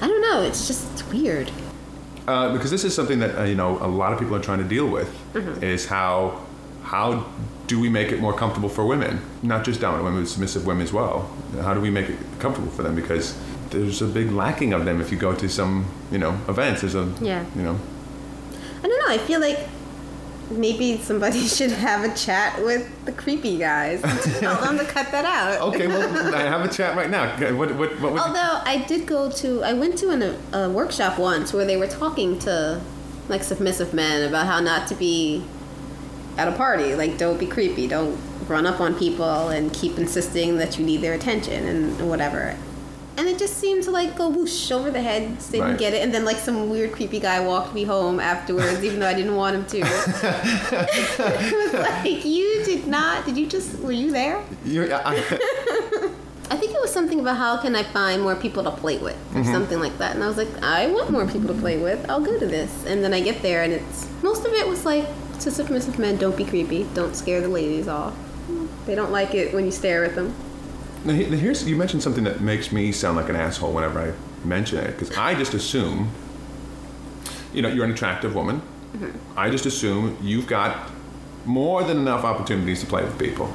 I 0.00 0.06
don't 0.08 0.20
know. 0.22 0.42
It's 0.42 0.66
just 0.66 0.90
it's 0.92 1.06
weird. 1.08 1.50
uh, 2.26 2.52
because 2.52 2.70
this 2.70 2.84
is 2.84 2.94
something 2.94 3.18
that 3.20 3.38
uh, 3.38 3.44
you 3.44 3.54
know 3.54 3.78
a 3.82 3.88
lot 3.88 4.12
of 4.12 4.18
people 4.18 4.34
are 4.36 4.40
trying 4.42 4.58
to 4.58 4.64
deal 4.68 4.86
with 4.88 5.08
Mm-hmm. 5.34 5.62
is 5.62 5.86
how 5.86 6.40
how 6.88 7.26
do 7.66 7.78
we 7.78 7.90
make 7.90 8.10
it 8.12 8.18
more 8.18 8.32
comfortable 8.32 8.70
for 8.70 8.86
women, 8.86 9.20
not 9.42 9.62
just 9.62 9.78
dominant 9.78 10.04
women, 10.06 10.22
but 10.22 10.28
submissive 10.30 10.64
women 10.66 10.82
as 10.82 10.90
well. 10.92 11.30
How 11.60 11.74
do 11.74 11.80
we 11.82 11.90
make 11.90 12.08
it 12.08 12.16
comfortable 12.38 12.70
for 12.70 12.82
them? 12.82 12.94
Because 12.94 13.38
there's 13.68 14.00
a 14.00 14.06
big 14.06 14.32
lacking 14.32 14.72
of 14.72 14.86
them 14.86 14.98
if 14.98 15.12
you 15.12 15.18
go 15.18 15.34
to 15.34 15.48
some 15.50 15.84
you 16.10 16.16
know 16.16 16.32
events. 16.48 16.80
There's 16.80 16.94
a 16.94 17.12
Yeah. 17.20 17.44
you 17.54 17.62
know 17.62 17.78
I 18.82 18.86
don't 18.88 18.98
know. 19.06 19.14
I 19.14 19.18
feel 19.18 19.40
like 19.40 19.58
maybe 20.50 20.96
somebody 20.96 21.40
should 21.56 21.72
have 21.72 22.10
a 22.10 22.14
chat 22.16 22.64
with 22.64 22.88
the 23.04 23.12
creepy 23.12 23.58
guys 23.58 24.00
tell 24.40 24.58
them 24.64 24.78
to 24.78 24.84
cut 24.86 25.10
that 25.12 25.26
out. 25.26 25.60
okay. 25.74 25.88
Well, 25.88 26.34
I 26.34 26.40
have 26.40 26.64
a 26.64 26.72
chat 26.72 26.96
right 26.96 27.10
now. 27.10 27.36
What 27.54 27.74
what 27.76 28.00
what? 28.00 28.12
Although 28.18 28.62
I 28.64 28.84
did 28.88 29.06
go 29.06 29.30
to, 29.30 29.62
I 29.62 29.74
went 29.74 29.98
to 29.98 30.08
an, 30.08 30.22
a 30.54 30.70
workshop 30.70 31.18
once 31.18 31.52
where 31.52 31.66
they 31.66 31.76
were 31.76 31.86
talking 32.02 32.38
to 32.40 32.80
like 33.28 33.42
submissive 33.42 33.92
men 33.92 34.26
about 34.26 34.46
how 34.46 34.58
not 34.60 34.88
to 34.88 34.94
be 34.94 35.44
at 36.38 36.48
a 36.48 36.52
party. 36.52 36.94
Like, 36.94 37.18
don't 37.18 37.38
be 37.38 37.46
creepy. 37.46 37.86
Don't 37.86 38.18
run 38.46 38.64
up 38.64 38.80
on 38.80 38.94
people 38.94 39.48
and 39.48 39.72
keep 39.74 39.98
insisting 39.98 40.56
that 40.56 40.78
you 40.78 40.86
need 40.86 41.02
their 41.02 41.12
attention 41.12 41.66
and 41.66 42.08
whatever. 42.08 42.56
And 43.18 43.26
it 43.26 43.36
just 43.36 43.58
seemed 43.58 43.82
to 43.82 43.90
like 43.90 44.16
go 44.16 44.28
whoosh 44.28 44.70
over 44.70 44.92
the 44.92 45.02
heads. 45.02 45.50
They 45.50 45.58
didn't 45.58 45.72
Right. 45.72 45.78
get 45.78 45.92
it. 45.92 46.04
And 46.04 46.14
then 46.14 46.24
like 46.24 46.36
some 46.36 46.70
weird 46.70 46.92
creepy 46.92 47.18
guy 47.18 47.40
walked 47.40 47.74
me 47.74 47.82
home 47.82 48.20
afterwards, 48.20 48.84
even 48.84 49.00
though 49.00 49.08
I 49.08 49.14
didn't 49.14 49.34
want 49.34 49.56
him 49.56 49.66
to. 49.66 49.78
it 49.80 51.72
was 51.72 51.72
like, 51.74 52.24
you 52.24 52.64
did 52.64 52.86
not, 52.86 53.26
did 53.26 53.36
you 53.36 53.46
just, 53.46 53.80
were 53.80 53.90
you 53.90 54.12
there? 54.12 54.40
You, 54.64 54.92
I, 54.92 55.16
I 56.50 56.56
think 56.56 56.72
it 56.72 56.80
was 56.80 56.92
something 56.92 57.18
about 57.18 57.36
how 57.36 57.56
can 57.56 57.74
I 57.74 57.82
find 57.82 58.22
more 58.22 58.36
people 58.36 58.62
to 58.62 58.70
play 58.70 58.98
with 58.98 59.16
or 59.34 59.40
mm-hmm. 59.40 59.52
something 59.52 59.80
like 59.80 59.98
that. 59.98 60.14
And 60.14 60.22
I 60.22 60.28
was 60.28 60.36
like, 60.36 60.62
I 60.62 60.86
want 60.86 61.10
more 61.10 61.26
people 61.26 61.48
to 61.48 61.60
play 61.60 61.76
with. 61.76 62.08
I'll 62.08 62.20
go 62.20 62.38
to 62.38 62.46
this. 62.46 62.86
And 62.86 63.02
then 63.02 63.12
I 63.12 63.20
get 63.20 63.42
there 63.42 63.64
and 63.64 63.72
it's 63.72 64.08
most 64.22 64.46
of 64.46 64.52
it 64.52 64.66
was 64.68 64.84
like 64.84 65.06
to 65.40 65.50
submissive 65.50 65.98
men, 65.98 66.16
don't 66.16 66.36
be 66.36 66.44
creepy. 66.44 66.84
Don't 66.94 67.14
scare 67.14 67.40
the 67.40 67.48
ladies 67.48 67.88
off. 67.88 68.14
They 68.86 68.94
don't 68.94 69.12
like 69.12 69.34
it 69.34 69.52
when 69.52 69.64
you 69.64 69.70
stare 69.70 70.04
at 70.04 70.14
them. 70.14 70.34
Now, 71.04 71.12
here's 71.12 71.68
you 71.68 71.76
mentioned 71.76 72.02
something 72.02 72.24
that 72.24 72.40
makes 72.40 72.72
me 72.72 72.90
sound 72.92 73.16
like 73.16 73.28
an 73.28 73.36
asshole 73.36 73.72
whenever 73.72 74.00
I 74.00 74.46
mention 74.46 74.78
it 74.78 74.98
because 74.98 75.16
I 75.16 75.34
just 75.34 75.54
assume, 75.54 76.10
you 77.52 77.62
know, 77.62 77.68
you're 77.68 77.84
an 77.84 77.92
attractive 77.92 78.34
woman. 78.34 78.60
Mm-hmm. 78.92 79.38
I 79.38 79.50
just 79.50 79.66
assume 79.66 80.16
you've 80.22 80.46
got 80.46 80.90
more 81.44 81.82
than 81.84 81.98
enough 81.98 82.24
opportunities 82.24 82.80
to 82.80 82.86
play 82.86 83.04
with 83.04 83.18
people. 83.18 83.52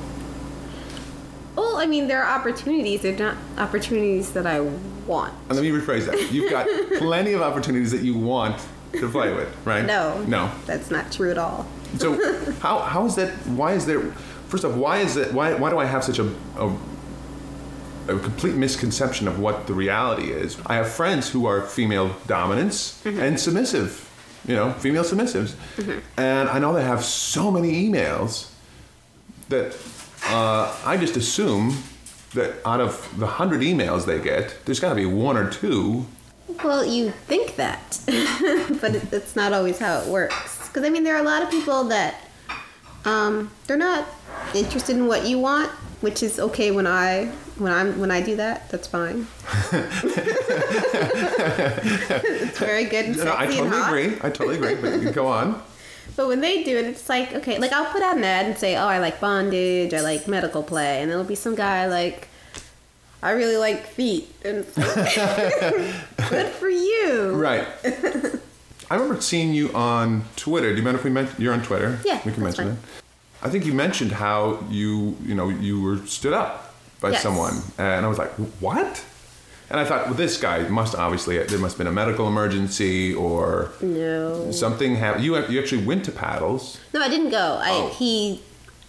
Well, 1.56 1.78
I 1.78 1.86
mean, 1.86 2.08
there 2.08 2.24
are 2.24 2.40
opportunities. 2.40 3.02
They're 3.02 3.18
not 3.18 3.38
opportunities 3.58 4.32
that 4.34 4.48
I 4.48 4.62
want. 4.62 5.34
And 5.50 5.58
let 5.58 5.64
me 5.64 5.70
rephrase 5.70 6.06
that: 6.06 6.32
you've 6.32 6.50
got 6.50 6.68
plenty 6.98 7.34
of 7.34 7.42
opportunities 7.42 7.92
that 7.92 8.02
you 8.02 8.18
want 8.18 8.60
to 8.94 9.10
play 9.10 9.34
with, 9.34 9.54
right? 9.66 9.86
No. 9.86 10.24
no. 10.24 10.52
That's 10.66 10.92
not 10.92 11.12
true 11.12 11.32
at 11.32 11.38
all. 11.38 11.68
So 11.98 12.52
how 12.60 12.80
how 12.80 13.06
is 13.06 13.16
that? 13.16 13.32
Why 13.48 13.74
is 13.74 13.86
there? 13.86 14.02
First 14.48 14.66
off, 14.66 14.76
why 14.76 15.00
is 15.00 15.18
it? 15.18 15.34
Why 15.34 15.54
why 15.56 15.70
do 15.70 15.78
I 15.78 15.86
have 15.86 16.04
such 16.04 16.20
a, 16.20 16.32
a 16.58 16.76
a 18.08 18.20
complete 18.20 18.56
misconception 18.56 19.28
of 19.28 19.40
what 19.40 19.68
the 19.68 19.74
reality 19.74 20.32
is? 20.32 20.58
I 20.66 20.76
have 20.76 20.90
friends 20.90 21.30
who 21.30 21.46
are 21.46 21.62
female 21.62 22.16
dominants 22.28 23.04
and 23.06 23.40
submissive, 23.40 24.10
you 24.48 24.56
know, 24.56 24.74
female 24.74 25.04
submissives, 25.04 25.56
and 26.18 26.50
I 26.50 26.60
know 26.60 26.74
they 26.74 26.84
have 26.84 27.04
so 27.04 27.52
many 27.52 27.90
emails 27.90 28.52
that 29.50 29.76
uh, 30.26 30.76
I 30.86 30.98
just 30.98 31.18
assume 31.18 31.78
that 32.34 32.56
out 32.66 32.82
of 32.82 33.14
the 33.20 33.28
hundred 33.28 33.62
emails 33.62 34.06
they 34.06 34.20
get, 34.20 34.66
there's 34.66 34.80
got 34.80 34.90
to 34.90 34.96
be 34.96 35.06
one 35.06 35.38
or 35.38 35.50
two. 35.50 36.06
Well, 36.64 36.86
you 36.86 37.12
think 37.12 37.56
that, 37.56 38.00
but 38.82 38.96
it, 38.96 39.10
that's 39.10 39.36
not 39.36 39.54
always 39.54 39.80
how 39.80 40.00
it 40.00 40.08
works. 40.08 40.68
Because 40.68 40.84
I 40.84 40.90
mean, 40.90 41.04
there 41.04 41.16
are 41.16 41.22
a 41.22 41.26
lot 41.26 41.42
of 41.42 41.50
people 41.50 41.86
that 41.86 42.16
um, 43.06 43.52
they're 43.68 43.78
not 43.78 44.06
interested 44.54 44.96
in 44.98 45.08
what 45.08 45.26
you 45.26 45.40
want, 45.40 45.72
which 46.02 46.22
is 46.22 46.40
okay 46.40 46.72
when 46.72 46.88
I 46.88 47.32
when 47.58 47.72
I'm 47.72 48.00
when 48.00 48.12
I 48.12 48.22
do 48.22 48.36
that. 48.36 48.70
That's 48.70 48.88
fine. 48.88 49.28
it's 52.24 52.60
very 52.60 52.86
good 52.86 53.06
and 53.06 53.18
know, 53.18 53.36
I 53.38 53.48
totally 53.48 53.82
agree. 53.82 54.18
I 54.22 54.30
totally 54.30 54.56
agree. 54.56 54.76
But 54.76 54.94
you 54.94 55.00
can 55.02 55.14
go 55.14 55.28
on. 55.28 55.62
But 56.16 56.28
when 56.28 56.42
they 56.42 56.64
do 56.64 56.78
it, 56.78 56.86
it's 56.86 57.10
like 57.10 57.34
okay, 57.34 57.58
like 57.58 57.72
I'll 57.72 57.92
put 57.92 58.04
out 58.04 58.18
an 58.18 58.24
ad 58.24 58.46
and 58.46 58.56
say, 58.56 58.76
"Oh, 58.76 58.86
I 58.86 59.00
like 59.00 59.20
bondage, 59.20 59.96
I 59.96 60.02
like 60.02 60.28
medical 60.28 60.62
play," 60.62 61.02
and 61.02 61.10
there'll 61.10 61.24
be 61.24 61.34
some 61.34 61.56
guy 61.56 61.88
like, 61.88 62.28
"I 63.24 63.32
really 63.32 63.58
like 63.58 63.88
feet," 63.88 64.30
and 64.46 64.66
good 66.30 66.48
for 66.60 66.70
you. 66.70 67.32
Right. 67.34 67.66
I 68.92 68.96
remember 68.96 69.22
seeing 69.22 69.54
you 69.54 69.72
on 69.74 70.26
Twitter. 70.36 70.70
Do 70.72 70.78
you 70.78 70.84
mind 70.84 70.98
if 70.98 71.04
we 71.04 71.10
mention 71.10 71.42
you're 71.42 71.54
on 71.54 71.64
Twitter? 71.64 72.00
Yeah, 72.06 72.20
we 72.26 72.32
can 72.32 72.44
mention 72.44 72.66
fine. 72.66 72.74
it. 72.74 72.80
I 73.42 73.50
think 73.50 73.66
you 73.66 73.74
mentioned 73.74 74.12
how 74.12 74.60
you 74.70 75.16
you 75.26 75.34
know 75.36 75.50
you 75.50 75.82
were 75.82 75.98
stood 76.06 76.34
up 76.34 76.76
by 77.02 77.12
Yes. 77.12 77.24
someone, 77.24 77.62
and 77.78 78.06
I 78.06 78.10
was 78.10 78.18
like, 78.18 78.32
what? 78.62 79.04
And 79.70 79.80
I 79.80 79.86
thought, 79.86 80.06
well, 80.06 80.14
this 80.14 80.38
guy 80.40 80.68
must 80.68 80.94
obviously 80.94 81.38
there 81.42 81.58
must 81.58 81.74
have 81.74 81.78
been 81.80 81.88
a 81.88 81.92
medical 81.92 82.28
emergency 82.28 83.14
or 83.14 83.72
No. 83.82 84.52
something 84.52 84.96
happened. 84.98 85.24
You 85.26 85.36
you 85.48 85.60
actually 85.60 85.84
went 85.84 86.06
to 86.06 86.12
paddles. 86.12 86.78
No, 86.94 87.02
I 87.02 87.10
didn't 87.10 87.32
go. 87.32 87.58
I 87.62 87.70
Oh. 87.72 87.90
he, 87.98 88.42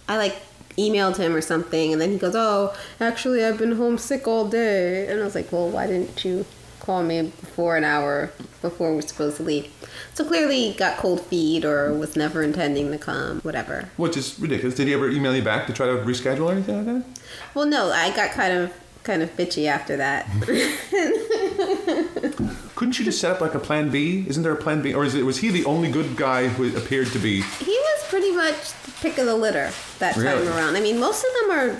I 0.07 0.17
like 0.17 0.35
emailed 0.77 1.17
him 1.17 1.35
or 1.35 1.41
something, 1.41 1.91
and 1.93 2.01
then 2.01 2.11
he 2.11 2.17
goes, 2.17 2.35
"Oh, 2.35 2.73
actually, 2.99 3.43
I've 3.43 3.57
been 3.57 3.73
homesick 3.73 4.27
all 4.27 4.45
day." 4.47 5.07
And 5.07 5.21
I 5.21 5.23
was 5.23 5.35
like, 5.35 5.51
"Well, 5.51 5.69
why 5.69 5.87
didn't 5.87 6.23
you 6.23 6.45
call 6.79 7.03
me 7.03 7.21
before 7.23 7.77
an 7.77 7.83
hour 7.83 8.31
before 8.61 8.89
we 8.89 8.97
were 8.97 9.01
supposed 9.01 9.37
to 9.37 9.43
leave?" 9.43 9.67
So 10.13 10.23
clearly, 10.25 10.71
he 10.71 10.77
got 10.77 10.97
cold 10.97 11.21
feet 11.21 11.65
or 11.65 11.93
was 11.93 12.15
never 12.15 12.43
intending 12.43 12.91
to 12.91 12.97
come. 12.97 13.41
Whatever. 13.41 13.89
Which 13.97 14.17
is 14.17 14.39
ridiculous. 14.39 14.75
Did 14.75 14.87
he 14.87 14.93
ever 14.93 15.09
email 15.09 15.35
you 15.35 15.41
back 15.41 15.67
to 15.67 15.73
try 15.73 15.87
to 15.87 15.93
reschedule 15.97 16.49
or 16.49 16.51
anything 16.53 16.77
like 16.77 16.85
that? 16.85 17.21
Well, 17.53 17.65
no, 17.65 17.91
I 17.91 18.15
got 18.15 18.31
kind 18.31 18.53
of 18.53 18.73
kind 19.03 19.21
of 19.21 19.35
bitchy 19.37 19.67
after 19.67 19.97
that. 19.97 20.25
Couldn't 22.85 22.99
you 22.99 23.05
just 23.05 23.19
set 23.19 23.31
up 23.31 23.41
like 23.41 23.55
a 23.55 23.59
plan 23.59 23.89
B? 23.89 24.23
Isn't 24.27 24.43
there 24.43 24.51
a 24.51 24.55
plan 24.55 24.83
B? 24.83 24.93
Or 24.93 25.03
is 25.03 25.15
it, 25.15 25.25
was 25.25 25.39
he 25.39 25.49
the 25.49 25.65
only 25.65 25.89
good 25.89 26.15
guy 26.15 26.47
who 26.49 26.67
appeared 26.77 27.07
to 27.13 27.17
be? 27.17 27.41
he 27.41 27.65
was 27.71 28.03
pretty 28.09 28.31
much 28.31 28.73
the 28.83 28.91
pick 29.01 29.17
of 29.17 29.25
the 29.25 29.33
litter 29.33 29.71
that 29.97 30.15
Really? 30.15 30.45
time 30.45 30.55
around. 30.55 30.75
I 30.75 30.81
mean, 30.81 30.99
most 30.99 31.25
of 31.25 31.33
them 31.33 31.51
are 31.57 31.79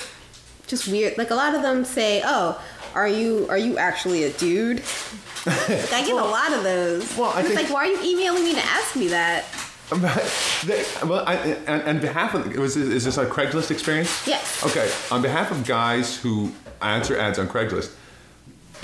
just 0.65 0.88
weird. 0.88 1.15
Like 1.19 1.29
a 1.29 1.35
lot 1.35 1.53
of 1.53 1.62
them 1.62 1.85
say, 1.85 2.24
"Oh, 2.25 2.59
are 2.95 3.07
you 3.07 3.45
are 3.51 3.57
you 3.59 3.77
actually 3.77 4.24
a 4.24 4.31
dude?" 4.31 4.77
like, 5.45 5.93
I 5.93 6.01
get 6.03 6.09
a 6.09 6.15
lot 6.15 6.51
of 6.53 6.63
those. 6.63 7.15
well, 7.15 7.29
I 7.35 7.41
it's 7.41 7.50
think- 7.50 7.62
like, 7.62 7.69
why 7.71 7.81
are 7.88 7.91
you 7.91 8.01
emailing 8.03 8.43
me 8.43 8.55
to 8.55 8.65
ask 8.65 8.95
me 8.95 9.09
that? 9.09 9.45
Well, 11.05 11.24
I, 11.27 11.35
and, 11.67 11.83
and 11.83 12.01
behalf 12.01 12.33
of 12.33 12.51
was 12.57 12.75
is 12.75 13.05
this 13.05 13.17
a 13.19 13.27
Craigslist 13.27 13.69
experience? 13.69 14.25
Yes. 14.27 14.63
Okay, 14.65 14.89
on 15.12 15.21
behalf 15.21 15.51
of 15.51 15.67
guys 15.67 16.17
who 16.17 16.51
answer 16.81 17.15
ads 17.19 17.38
on 17.38 17.47
Craigslist, 17.47 17.91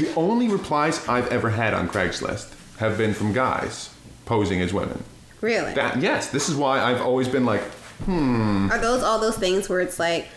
the 0.02 0.14
only 0.16 0.48
replies 0.48 1.08
I've 1.08 1.28
ever 1.28 1.50
had 1.50 1.74
on 1.74 1.88
Craigslist 1.88 2.54
have 2.78 2.98
been 2.98 3.14
from 3.14 3.34
guys 3.34 3.94
posing 4.26 4.62
as 4.62 4.74
women. 4.74 5.04
Really? 5.42 5.74
That 5.74 6.02
yes, 6.02 6.30
this 6.32 6.50
is 6.50 6.56
why 6.56 6.82
I've 6.82 7.02
always 7.02 7.28
been 7.28 7.46
like, 7.46 7.62
hmm. 8.06 8.70
are 8.72 8.80
those 8.80 9.04
all 9.04 9.20
those 9.20 9.38
things 9.38 9.70
where 9.70 9.80
it's 9.80 10.00
like, 10.00 10.28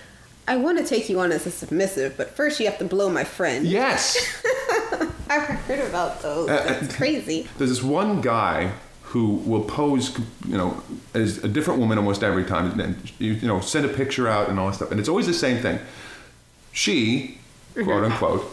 I 0.46 0.56
want 0.56 0.78
to 0.78 0.84
take 0.84 1.08
you 1.08 1.20
on 1.20 1.32
as 1.32 1.46
a 1.46 1.50
submissive, 1.50 2.16
but 2.16 2.30
first 2.30 2.60
you 2.60 2.66
have 2.66 2.78
to 2.78 2.84
blow 2.84 3.08
my 3.08 3.24
friend. 3.24 3.66
yes. 3.66 4.42
I've 5.30 5.42
heard 5.42 5.88
about 5.88 6.20
those. 6.20 6.50
Uh, 6.50 6.78
It's 6.82 6.94
crazy. 6.94 7.48
There's 7.56 7.70
this 7.70 7.82
one 7.82 8.20
guy 8.20 8.72
who 9.02 9.36
will 9.36 9.62
pose, 9.64 10.16
you 10.46 10.56
know, 10.58 10.82
as 11.14 11.42
a 11.42 11.48
different 11.48 11.80
woman 11.80 11.96
almost 11.96 12.22
every 12.22 12.44
time, 12.44 12.78
and 12.78 13.12
you, 13.18 13.32
you 13.32 13.48
know, 13.48 13.60
send 13.60 13.86
a 13.86 13.88
picture 13.88 14.28
out 14.28 14.48
and 14.50 14.58
all 14.60 14.66
that 14.66 14.74
stuff, 14.74 14.90
and 14.90 15.00
it's 15.00 15.08
always 15.08 15.26
the 15.26 15.32
same 15.32 15.62
thing. 15.62 15.78
She, 16.72 17.38
quote 17.74 18.04
unquote, 18.04 18.44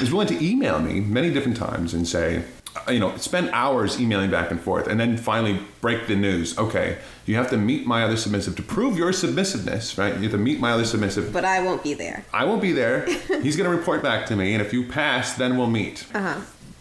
is 0.00 0.12
willing 0.12 0.28
to 0.28 0.44
email 0.44 0.78
me 0.80 1.00
many 1.00 1.30
different 1.32 1.56
times 1.56 1.94
and 1.94 2.06
say, 2.06 2.44
you 2.88 2.98
know, 2.98 3.16
spend 3.16 3.50
hours 3.50 4.00
emailing 4.00 4.30
back 4.30 4.50
and 4.50 4.60
forth, 4.60 4.88
and 4.88 4.98
then 4.98 5.16
finally 5.16 5.60
break 5.80 6.06
the 6.06 6.16
news. 6.16 6.58
Okay, 6.58 6.98
you 7.24 7.36
have 7.36 7.48
to 7.50 7.56
meet 7.56 7.86
my 7.86 8.02
other 8.02 8.16
submissive 8.16 8.56
to 8.56 8.62
prove 8.62 8.98
your 8.98 9.12
submissiveness, 9.12 9.96
right? 9.96 10.14
You 10.16 10.22
have 10.22 10.32
to 10.32 10.38
meet 10.38 10.58
my 10.60 10.72
other 10.72 10.84
submissive. 10.84 11.32
But 11.32 11.44
I 11.44 11.60
won't 11.62 11.82
be 11.82 11.94
there. 11.94 12.24
I 12.32 12.44
won't 12.44 12.60
be 12.60 12.72
there. 12.72 13.06
He's 13.42 13.56
going 13.56 13.70
to 13.70 13.76
report 13.76 14.02
back 14.02 14.26
to 14.26 14.36
me, 14.36 14.54
and 14.54 14.60
if 14.60 14.72
you 14.72 14.86
pass, 14.86 15.34
then 15.34 15.56
we'll 15.56 15.70
meet. 15.70 16.04
Uh 16.12 16.20
huh. 16.20 16.40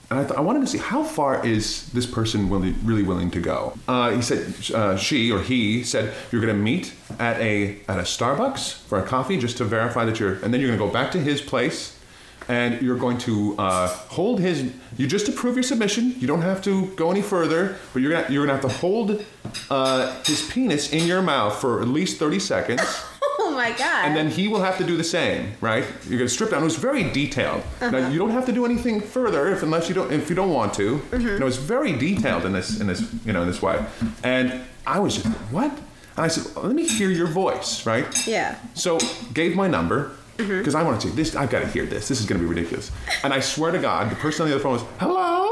And 0.09 0.19
I, 0.19 0.23
th- 0.25 0.37
I 0.37 0.41
wanted 0.41 0.59
to 0.61 0.67
see 0.67 0.77
how 0.77 1.03
far 1.03 1.43
is 1.45 1.89
this 1.91 2.05
person 2.05 2.49
willi- 2.49 2.75
really 2.83 3.01
willing 3.03 3.31
to 3.31 3.39
go. 3.39 3.73
Uh, 3.87 4.11
he 4.11 4.21
said, 4.21 4.53
uh, 4.75 4.95
she 4.97 5.31
or 5.31 5.41
he 5.41 5.83
said, 5.83 6.13
you're 6.31 6.41
going 6.41 6.55
to 6.55 6.61
meet 6.61 6.93
at 7.19 7.39
a 7.39 7.77
at 7.87 7.97
a 7.99 8.03
Starbucks 8.03 8.73
for 8.73 8.99
a 8.99 9.03
coffee 9.03 9.37
just 9.37 9.57
to 9.57 9.63
verify 9.63 10.05
that 10.05 10.19
you're, 10.19 10.33
and 10.43 10.53
then 10.53 10.59
you're 10.59 10.69
going 10.69 10.79
to 10.79 10.85
go 10.85 10.91
back 10.91 11.11
to 11.13 11.19
his 11.19 11.41
place, 11.41 11.97
and 12.47 12.81
you're 12.81 12.97
going 12.97 13.17
to 13.19 13.55
uh, 13.57 13.87
hold 13.87 14.39
his. 14.39 14.71
You 14.97 15.07
just 15.07 15.27
approve 15.27 15.55
your 15.55 15.63
submission. 15.63 16.15
You 16.19 16.27
don't 16.27 16.41
have 16.41 16.61
to 16.63 16.87
go 16.95 17.11
any 17.11 17.21
further, 17.21 17.77
but 17.93 18.01
you're 18.01 18.11
gonna 18.11 18.27
you're 18.29 18.45
gonna 18.45 18.59
have 18.59 18.69
to 18.69 18.77
hold 18.77 19.23
uh, 19.69 20.23
his 20.23 20.49
penis 20.49 20.91
in 20.91 21.05
your 21.07 21.21
mouth 21.21 21.59
for 21.59 21.81
at 21.81 21.87
least 21.87 22.17
thirty 22.19 22.39
seconds. 22.39 22.81
Oh 23.39 23.51
my 23.55 23.71
god. 23.71 24.05
And 24.05 24.15
then 24.15 24.29
he 24.29 24.47
will 24.47 24.61
have 24.61 24.77
to 24.77 24.83
do 24.83 24.95
the 24.95 25.03
same, 25.03 25.53
right? 25.59 25.85
You're 26.07 26.17
gonna 26.17 26.29
strip 26.29 26.51
down. 26.51 26.61
It 26.61 26.65
was 26.65 26.75
very 26.77 27.03
detailed. 27.11 27.61
Now 27.81 28.07
you 28.07 28.17
don't 28.17 28.29
have 28.31 28.45
to 28.45 28.51
do 28.51 28.63
anything 28.63 29.01
further 29.01 29.49
if 29.51 29.63
unless 29.63 29.89
you 29.89 29.95
don't 29.95 30.11
if 30.11 30.29
you 30.29 30.35
don't 30.35 30.51
want 30.51 30.73
to. 30.75 31.01
You 31.11 31.39
know, 31.39 31.47
it's 31.47 31.57
very 31.57 31.93
detailed 31.93 32.45
in 32.45 32.53
this 32.53 32.79
in 32.79 32.87
this 32.87 33.01
you 33.25 33.33
know 33.33 33.41
in 33.41 33.47
this 33.47 33.61
way. 33.61 33.83
And 34.23 34.61
I 34.87 34.99
was 34.99 35.15
just 35.15 35.27
what? 35.51 35.71
And 35.71 36.25
I 36.25 36.27
said, 36.29 36.55
let 36.63 36.75
me 36.75 36.87
hear 36.87 37.09
your 37.09 37.27
voice, 37.27 37.85
right? 37.85 38.05
yeah. 38.27 38.55
So 38.75 38.97
gave 39.33 39.55
my 39.55 39.67
number 39.67 40.11
Mm-hmm. 40.43 40.57
because 40.59 40.75
I 40.75 40.83
want 40.83 41.01
to 41.01 41.07
see 41.07 41.15
this. 41.15 41.35
I've 41.35 41.49
got 41.49 41.61
to 41.61 41.67
hear 41.67 41.85
this. 41.85 42.07
This 42.07 42.19
is 42.19 42.25
going 42.25 42.39
to 42.39 42.47
be 42.47 42.49
ridiculous. 42.49 42.91
And 43.23 43.33
I 43.33 43.39
swear 43.39 43.71
to 43.71 43.79
God, 43.79 44.11
the 44.11 44.15
person 44.15 44.43
on 44.43 44.49
the 44.49 44.55
other 44.55 44.63
phone 44.63 44.73
was, 44.73 44.83
"Hello." 44.99 45.49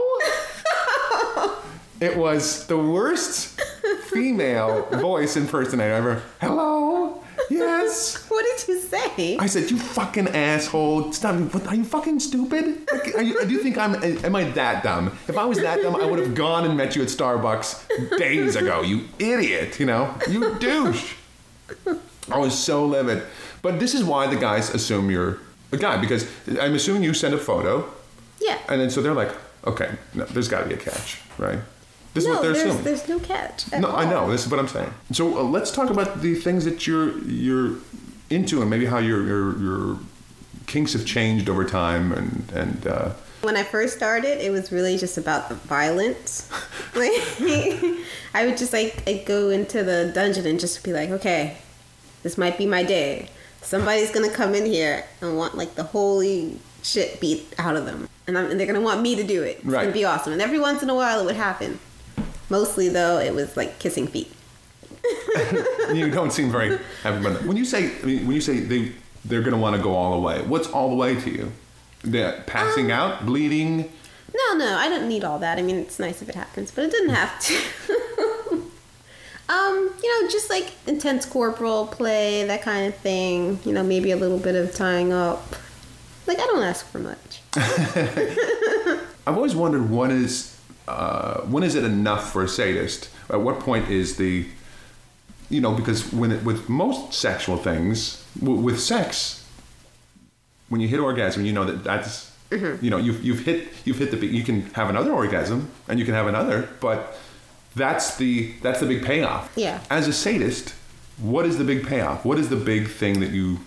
it 1.99 2.17
was 2.17 2.67
the 2.67 2.77
worst 2.77 3.59
female 4.05 4.83
voice 4.91 5.37
impersonator 5.37 5.93
ever. 5.93 6.23
Hello. 6.39 7.23
Yes. 7.49 8.29
What 8.29 8.45
did 8.45 8.67
you 8.67 8.79
say? 8.79 9.37
I 9.37 9.45
said, 9.47 9.69
"You 9.71 9.77
fucking 9.77 10.29
asshole! 10.29 11.11
Stop! 11.11 11.35
What, 11.53 11.67
are 11.67 11.75
you 11.75 11.83
fucking 11.83 12.19
stupid? 12.19 12.87
Like, 12.91 13.15
are 13.15 13.21
you, 13.21 13.45
do 13.45 13.49
you 13.49 13.59
think 13.59 13.77
I'm? 13.77 13.95
Am 14.03 14.35
I 14.35 14.45
that 14.51 14.83
dumb? 14.83 15.17
If 15.27 15.37
I 15.37 15.45
was 15.45 15.59
that 15.59 15.81
dumb, 15.81 15.95
I 15.95 16.05
would 16.05 16.19
have 16.19 16.35
gone 16.35 16.65
and 16.65 16.77
met 16.77 16.95
you 16.95 17.01
at 17.01 17.09
Starbucks 17.09 18.17
days 18.17 18.55
ago. 18.55 18.81
You 18.81 19.07
idiot! 19.19 19.79
You 19.79 19.85
know, 19.85 20.15
you 20.29 20.55
douche." 20.59 21.15
I 22.29 22.37
was 22.37 22.57
so 22.57 22.85
livid. 22.85 23.23
But 23.61 23.79
this 23.79 23.93
is 23.93 24.03
why 24.03 24.27
the 24.27 24.35
guys 24.35 24.73
assume 24.73 25.09
you're 25.09 25.39
a 25.71 25.77
guy 25.77 25.97
because 25.97 26.27
I'm 26.59 26.75
assuming 26.75 27.03
you 27.03 27.13
send 27.13 27.33
a 27.33 27.37
photo, 27.37 27.89
yeah. 28.39 28.57
and 28.67 28.81
then 28.81 28.89
so 28.89 29.01
they're 29.01 29.13
like, 29.13 29.31
"Okay, 29.65 29.91
no, 30.13 30.25
there's 30.25 30.47
got 30.47 30.61
to 30.61 30.67
be 30.67 30.73
a 30.73 30.77
catch, 30.77 31.21
right?" 31.37 31.59
This 32.13 32.25
is 32.25 32.27
no, 32.27 32.33
what 32.33 32.41
they're 32.41 32.53
there's, 32.53 32.65
assuming. 32.65 32.83
there's 32.83 33.07
no 33.07 33.19
catch. 33.19 33.71
at 33.71 33.79
No, 33.79 33.95
I 33.95 34.09
know. 34.09 34.29
This 34.29 34.45
is 34.45 34.51
what 34.51 34.59
I'm 34.59 34.67
saying. 34.67 34.93
So 35.13 35.37
uh, 35.37 35.43
let's 35.43 35.71
talk 35.71 35.89
about 35.89 36.21
the 36.21 36.35
things 36.35 36.65
that 36.65 36.85
you're 36.85 37.17
you're 37.19 37.77
into, 38.29 38.61
and 38.61 38.69
maybe 38.69 38.85
how 38.85 38.97
your 38.97 39.25
your 39.25 39.57
your 39.59 39.99
kinks 40.67 40.93
have 40.93 41.05
changed 41.05 41.49
over 41.49 41.63
time, 41.63 42.11
and 42.11 42.51
and 42.53 42.87
uh, 42.87 43.09
When 43.41 43.55
I 43.55 43.63
first 43.63 43.95
started, 43.95 44.45
it 44.45 44.51
was 44.51 44.71
really 44.71 44.97
just 44.97 45.17
about 45.17 45.47
the 45.47 45.55
violence. 45.55 46.49
like, 46.95 47.11
I 48.33 48.45
would 48.45 48.57
just 48.57 48.73
like 48.73 49.03
I'd 49.07 49.25
go 49.25 49.49
into 49.49 49.83
the 49.83 50.11
dungeon 50.13 50.45
and 50.45 50.59
just 50.59 50.83
be 50.83 50.91
like, 50.91 51.11
okay, 51.11 51.57
this 52.23 52.37
might 52.37 52.57
be 52.57 52.65
my 52.65 52.83
day. 52.83 53.29
Somebody's 53.61 54.11
gonna 54.11 54.29
come 54.29 54.55
in 54.55 54.65
here 54.65 55.05
and 55.21 55.37
want 55.37 55.55
like 55.55 55.75
the 55.75 55.83
holy 55.83 56.59
shit 56.83 57.19
beat 57.19 57.53
out 57.59 57.75
of 57.75 57.85
them, 57.85 58.09
and, 58.27 58.37
I'm, 58.37 58.49
and 58.51 58.59
they're 58.59 58.67
gonna 58.67 58.81
want 58.81 59.01
me 59.01 59.15
to 59.15 59.23
do 59.23 59.43
it. 59.43 59.57
It's 59.57 59.65
Right. 59.65 59.81
gonna 59.83 59.93
be 59.93 60.05
awesome. 60.05 60.33
And 60.33 60.41
every 60.41 60.59
once 60.59 60.81
in 60.81 60.89
a 60.89 60.95
while, 60.95 61.19
it 61.21 61.25
would 61.25 61.35
happen. 61.35 61.79
Mostly 62.49 62.89
though, 62.89 63.19
it 63.19 63.33
was 63.33 63.55
like 63.55 63.79
kissing 63.79 64.07
feet. 64.07 64.31
you 65.93 66.09
don't 66.11 66.31
seem 66.31 66.51
very 66.51 66.77
happy 67.03 67.17
about 67.17 67.33
that. 67.33 67.45
When 67.45 67.57
you 67.57 67.65
say 67.65 67.91
I 68.01 68.05
mean, 68.05 68.27
when 68.27 68.35
you 68.35 68.41
say 68.41 68.59
they 68.59 68.91
they're 69.25 69.43
to 69.43 69.55
want 69.57 69.75
to 69.75 69.81
go 69.81 69.95
all 69.95 70.13
the 70.13 70.19
way, 70.19 70.41
what's 70.41 70.67
all 70.67 70.89
the 70.89 70.95
way 70.95 71.19
to 71.19 71.29
you? 71.29 71.51
They're 72.03 72.43
passing 72.47 72.91
um, 72.91 72.99
out, 72.99 73.25
bleeding. 73.25 73.91
No, 74.33 74.57
no, 74.57 74.75
I 74.77 74.89
don't 74.89 75.07
need 75.07 75.23
all 75.23 75.39
that. 75.39 75.59
I 75.59 75.61
mean, 75.61 75.75
it's 75.77 75.99
nice 75.99 76.21
if 76.21 76.29
it 76.29 76.35
happens, 76.35 76.71
but 76.71 76.85
it 76.85 76.91
didn't 76.91 77.09
have 77.09 77.39
to. 77.41 77.53
just 80.31 80.49
like 80.49 80.71
intense 80.87 81.25
corporal 81.25 81.87
play, 81.87 82.45
that 82.45 82.61
kind 82.61 82.87
of 82.87 82.95
thing. 82.95 83.59
You 83.65 83.73
know, 83.73 83.83
maybe 83.83 84.11
a 84.11 84.17
little 84.17 84.39
bit 84.39 84.55
of 84.55 84.73
tying 84.73 85.13
up. 85.13 85.55
Like, 86.27 86.39
I 86.39 86.45
don't 86.45 86.63
ask 86.63 86.85
for 86.87 86.99
much. 86.99 87.41
I've 89.27 89.35
always 89.35 89.55
wondered 89.55 89.89
when 89.89 90.11
is 90.11 90.57
uh, 90.87 91.41
when 91.41 91.63
is 91.63 91.75
it 91.75 91.83
enough 91.83 92.31
for 92.31 92.43
a 92.43 92.47
sadist? 92.47 93.09
At 93.29 93.41
what 93.41 93.59
point 93.59 93.89
is 93.89 94.17
the 94.17 94.45
you 95.51 95.61
know 95.61 95.73
because 95.73 96.11
when 96.11 96.31
it, 96.31 96.43
with 96.43 96.69
most 96.69 97.13
sexual 97.13 97.57
things 97.57 98.25
w- 98.39 98.59
with 98.59 98.79
sex 98.79 99.45
when 100.69 100.81
you 100.81 100.87
hit 100.87 100.99
orgasm 100.99 101.45
you 101.45 101.51
know 101.51 101.65
that 101.65 101.83
that's 101.83 102.31
you 102.51 102.89
know 102.89 102.97
you've, 102.97 103.23
you've 103.23 103.41
hit 103.41 103.67
you've 103.85 103.97
hit 103.97 104.11
the 104.11 104.25
you 104.25 104.43
can 104.43 104.61
have 104.71 104.89
another 104.89 105.11
orgasm 105.11 105.69
and 105.87 105.99
you 105.99 106.05
can 106.05 106.13
have 106.13 106.27
another 106.27 106.67
but 106.79 107.17
that's 107.75 108.17
the 108.17 108.51
that's 108.61 108.79
the 108.79 108.85
big 108.85 109.03
payoff 109.03 109.51
Yeah. 109.55 109.79
as 109.89 110.07
a 110.07 110.13
sadist 110.13 110.73
what 111.19 111.45
is 111.45 111.57
the 111.57 111.63
big 111.63 111.85
payoff 111.85 112.25
what 112.25 112.37
is 112.39 112.49
the 112.49 112.55
big 112.55 112.87
thing 112.89 113.19
that 113.21 113.29
you 113.31 113.59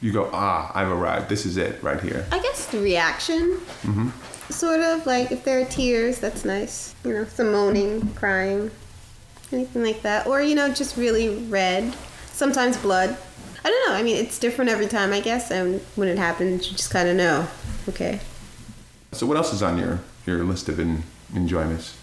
you 0.00 0.12
go 0.12 0.28
ah 0.32 0.70
I've 0.74 0.90
arrived 0.90 1.28
this 1.28 1.46
is 1.46 1.56
it 1.56 1.82
right 1.82 2.00
here 2.00 2.26
I 2.32 2.38
guess 2.40 2.66
the 2.66 2.80
reaction, 2.80 3.60
Mm-hmm. 3.82 4.08
sort 4.50 4.80
of 4.80 5.06
like 5.06 5.30
if 5.32 5.44
there 5.44 5.60
are 5.60 5.64
tears, 5.64 6.18
that's 6.18 6.44
nice. 6.44 6.94
You 7.04 7.12
know, 7.14 7.24
some 7.24 7.52
moaning, 7.52 8.12
crying, 8.14 8.70
anything 9.52 9.82
like 9.82 10.02
that, 10.02 10.26
or 10.26 10.42
you 10.42 10.54
know, 10.54 10.68
just 10.72 10.96
really 10.96 11.28
red. 11.46 11.94
Sometimes 12.32 12.76
blood. 12.76 13.16
I 13.64 13.70
don't 13.70 13.88
know. 13.88 13.94
I 13.94 14.02
mean, 14.02 14.16
it's 14.16 14.38
different 14.38 14.70
every 14.70 14.86
time, 14.88 15.12
I 15.12 15.20
guess. 15.20 15.50
And 15.50 15.80
when 15.96 16.08
it 16.08 16.18
happens, 16.18 16.68
you 16.70 16.76
just 16.76 16.90
kind 16.90 17.08
of 17.08 17.16
know. 17.16 17.46
Okay. 17.88 18.20
so 19.12 19.24
what 19.26 19.36
else 19.36 19.52
is 19.54 19.62
on 19.62 19.78
your 19.78 20.00
your 20.26 20.42
list 20.44 20.68
of 20.68 20.78
in, 20.80 21.02
enjoyments 21.34 21.96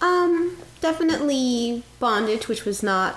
Um, 0.00 0.56
definitely 0.80 1.82
bondage, 1.98 2.48
which 2.48 2.64
was 2.64 2.82
not 2.82 3.16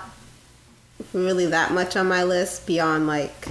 really 1.12 1.46
that 1.46 1.72
much 1.72 1.96
on 1.96 2.08
my 2.08 2.22
list 2.22 2.66
beyond 2.66 3.06
like 3.06 3.46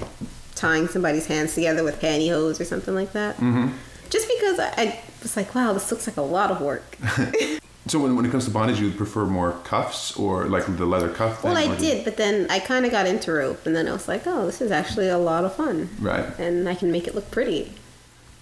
tying 0.56 0.88
somebody's 0.88 1.28
hands 1.28 1.56
together 1.56 1.84
with 1.84 2.00
pantyhose 2.02 2.60
or 2.60 2.66
something 2.66 2.94
like 2.96 3.14
that. 3.14 3.36
Mm-hmm. 3.38 3.70
Just 4.10 4.28
because 4.28 4.60
I, 4.60 4.74
I 4.78 5.00
was 5.22 5.38
like, 5.38 5.54
wow, 5.54 5.74
this 5.74 5.92
looks 5.92 6.08
like 6.08 6.18
a 6.18 6.22
lot 6.22 6.52
of 6.52 6.62
work. 6.62 6.98
So 7.88 7.98
when, 7.98 8.16
when 8.16 8.24
it 8.24 8.30
comes 8.30 8.46
to 8.46 8.52
bondage, 8.52 8.80
you 8.80 8.88
would 8.88 8.98
prefer 8.98 9.26
more 9.26 9.54
cuffs 9.64 10.16
or 10.16 10.46
like 10.46 10.66
the 10.78 10.86
leather 10.86 11.10
cuff 11.10 11.42
thing? 11.42 11.52
well, 11.52 11.58
I 11.58 11.76
do 11.76 11.84
you- 11.84 11.94
did, 11.94 12.06
but 12.06 12.18
then 12.18 12.46
I 12.48 12.60
kind 12.60 12.86
of 12.86 12.92
got 12.92 13.08
into 13.08 13.32
rope, 13.32 13.66
and 13.66 13.76
then 13.76 13.88
I 13.88 13.94
was 13.94 14.08
like, 14.08 14.28
oh, 14.28 14.46
this 14.46 14.62
is 14.62 14.70
actually 14.70 15.08
a 15.08 15.18
lot 15.18 15.44
of 15.44 15.56
fun. 15.56 15.90
Right. 16.00 16.26
And 16.38 16.70
I 16.70 16.76
can 16.76 16.92
make 16.92 17.08
it 17.08 17.16
look 17.16 17.32
pretty. 17.32 17.74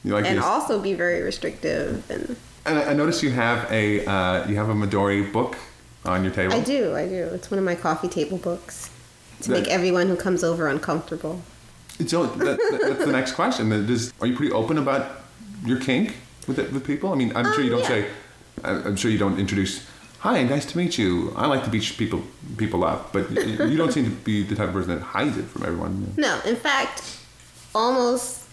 You 0.03 0.13
like 0.15 0.25
it? 0.25 0.29
and 0.29 0.37
this- 0.39 0.45
also 0.45 0.81
be 0.81 0.93
very 0.93 1.21
restrictive. 1.21 2.09
And 2.11 2.35
And 2.67 2.77
I 2.79 2.91
I 2.91 2.93
noticed 2.93 3.23
you 3.23 3.31
have 3.31 3.71
a 3.71 4.05
uh, 4.05 4.47
you 4.47 4.55
have 4.57 4.69
a 4.69 4.73
Midori 4.73 5.31
book 5.31 5.55
on 6.05 6.23
your 6.23 6.33
table. 6.33 6.53
I 6.53 6.61
do, 6.61 6.95
I 6.95 7.07
do. 7.07 7.23
It's 7.33 7.49
one 7.51 7.57
of 7.59 7.65
my 7.65 7.75
coffee 7.75 8.07
table 8.07 8.37
books 8.37 8.89
to 9.41 9.49
That- 9.49 9.61
make 9.61 9.67
everyone 9.69 10.07
who 10.07 10.15
comes 10.15 10.43
over 10.43 10.67
uncomfortable. 10.67 11.41
So 12.05 12.25
that, 12.27 12.57
that, 12.59 12.79
that's 12.81 13.05
the 13.05 13.11
next 13.11 13.31
question. 13.31 13.69
Does, 13.87 14.13
are 14.21 14.27
you 14.27 14.35
pretty 14.35 14.51
open 14.53 14.77
about 14.77 15.03
your 15.65 15.79
kink 15.79 16.15
with 16.47 16.57
with 16.71 16.85
people? 16.85 17.11
I 17.11 17.15
mean, 17.15 17.31
I'm 17.35 17.45
sure 17.53 17.63
you 17.63 17.73
Um, 17.75 17.81
don't 17.81 17.89
yeah. 17.89 18.05
say. 18.05 18.09
I'm 18.63 18.95
sure 18.95 19.11
you 19.11 19.17
don't 19.19 19.39
introduce. 19.39 19.85
Hi, 20.19 20.41
nice 20.43 20.65
to 20.71 20.77
meet 20.77 20.97
you. 20.97 21.31
I 21.35 21.45
like 21.47 21.63
to 21.63 21.69
beat 21.69 21.93
people 21.97 22.21
people 22.57 22.83
up, 22.83 23.13
but 23.13 23.29
you 23.31 23.77
don't 23.77 23.91
seem 23.93 24.05
to 24.05 24.11
be 24.11 24.43
the 24.43 24.55
type 24.55 24.67
of 24.69 24.73
person 24.73 24.91
that 24.95 25.01
hides 25.03 25.37
it 25.37 25.45
from 25.45 25.63
everyone. 25.63 26.13
No, 26.17 26.39
in 26.45 26.55
fact, 26.55 27.03
almost 27.73 28.46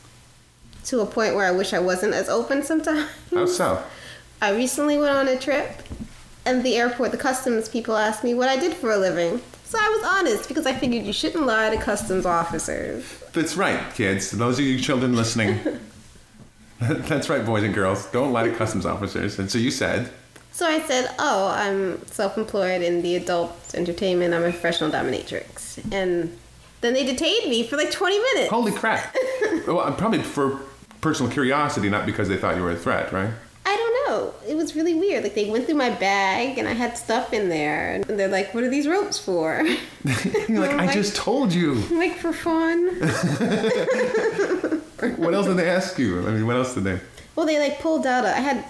to 0.84 1.00
a 1.00 1.06
point 1.06 1.34
where 1.34 1.46
I 1.46 1.50
wish 1.50 1.72
I 1.72 1.78
wasn't 1.78 2.14
as 2.14 2.28
open 2.28 2.62
sometimes. 2.62 3.10
How 3.32 3.46
so? 3.46 3.82
I 4.42 4.50
recently 4.54 4.98
went 4.98 5.16
on 5.16 5.28
a 5.28 5.38
trip, 5.38 5.82
and 6.44 6.62
the 6.62 6.76
airport, 6.76 7.12
the 7.12 7.16
customs 7.16 7.68
people 7.68 7.96
asked 7.96 8.22
me 8.22 8.34
what 8.34 8.48
I 8.48 8.56
did 8.56 8.74
for 8.74 8.90
a 8.90 8.98
living. 8.98 9.40
So 9.64 9.78
I 9.80 9.88
was 9.88 10.04
honest 10.18 10.48
because 10.48 10.66
I 10.66 10.74
figured 10.74 11.04
you 11.04 11.12
shouldn't 11.12 11.46
lie 11.46 11.70
to 11.70 11.76
customs 11.78 12.26
officers. 12.26 13.04
That's 13.32 13.56
right, 13.56 13.92
kids. 13.94 14.30
Those 14.30 14.58
of 14.58 14.64
you 14.64 14.78
children 14.78 15.16
listening. 15.16 15.58
That's 16.80 17.28
right, 17.30 17.44
boys 17.44 17.62
and 17.62 17.74
girls. 17.74 18.06
Don't 18.06 18.32
lie 18.32 18.44
to 18.44 18.54
customs 18.54 18.84
officers. 18.84 19.38
And 19.38 19.50
so 19.50 19.58
you 19.58 19.70
said, 19.70 20.10
So 20.52 20.66
I 20.66 20.80
said, 20.80 21.10
"Oh, 21.18 21.48
I'm 21.48 22.04
self-employed 22.06 22.82
in 22.82 23.02
the 23.02 23.16
adult 23.16 23.74
entertainment. 23.74 24.34
I'm 24.34 24.42
a 24.44 24.50
professional 24.50 24.90
dominatrix." 24.90 25.82
And 25.92 26.36
then 26.80 26.92
they 26.94 27.04
detained 27.04 27.48
me 27.50 27.66
for 27.66 27.76
like 27.76 27.90
20 27.90 28.18
minutes. 28.18 28.50
"Holy 28.50 28.72
crap!" 28.72 29.16
well, 29.66 29.80
I'm 29.80 29.96
probably 29.96 30.22
for 30.22 30.60
personal 31.04 31.30
curiosity, 31.30 31.90
not 31.90 32.06
because 32.06 32.28
they 32.30 32.36
thought 32.38 32.56
you 32.56 32.62
were 32.62 32.70
a 32.70 32.76
threat, 32.76 33.12
right? 33.12 33.28
I 33.66 33.76
don't 33.76 33.94
know. 34.08 34.34
It 34.48 34.56
was 34.56 34.74
really 34.74 34.94
weird. 34.94 35.22
Like 35.22 35.34
they 35.34 35.50
went 35.50 35.66
through 35.66 35.74
my 35.76 35.90
bag 35.90 36.56
and 36.56 36.66
I 36.66 36.72
had 36.72 36.96
stuff 36.96 37.34
in 37.34 37.50
there, 37.50 37.94
and 37.94 38.04
they're 38.18 38.28
like, 38.28 38.54
"What 38.54 38.64
are 38.64 38.70
these 38.70 38.88
ropes 38.88 39.18
for?" 39.18 39.62
You're 40.48 40.60
like, 40.60 40.70
I'm 40.70 40.86
like- 40.86 40.92
just 40.92 41.14
told 41.14 41.52
you. 41.52 41.74
Like 41.90 42.16
for 42.16 42.32
fun. 42.32 42.88
What 45.18 45.34
else 45.34 45.46
did 45.46 45.58
they 45.58 45.68
ask 45.68 45.98
you? 45.98 46.26
I 46.26 46.30
mean, 46.30 46.46
what 46.46 46.56
else 46.56 46.72
did 46.74 46.84
they? 46.84 46.98
Well, 47.36 47.44
they 47.44 47.58
like 47.58 47.80
pulled 47.80 48.06
out. 48.06 48.24
A, 48.24 48.28
I 48.34 48.40
had 48.40 48.64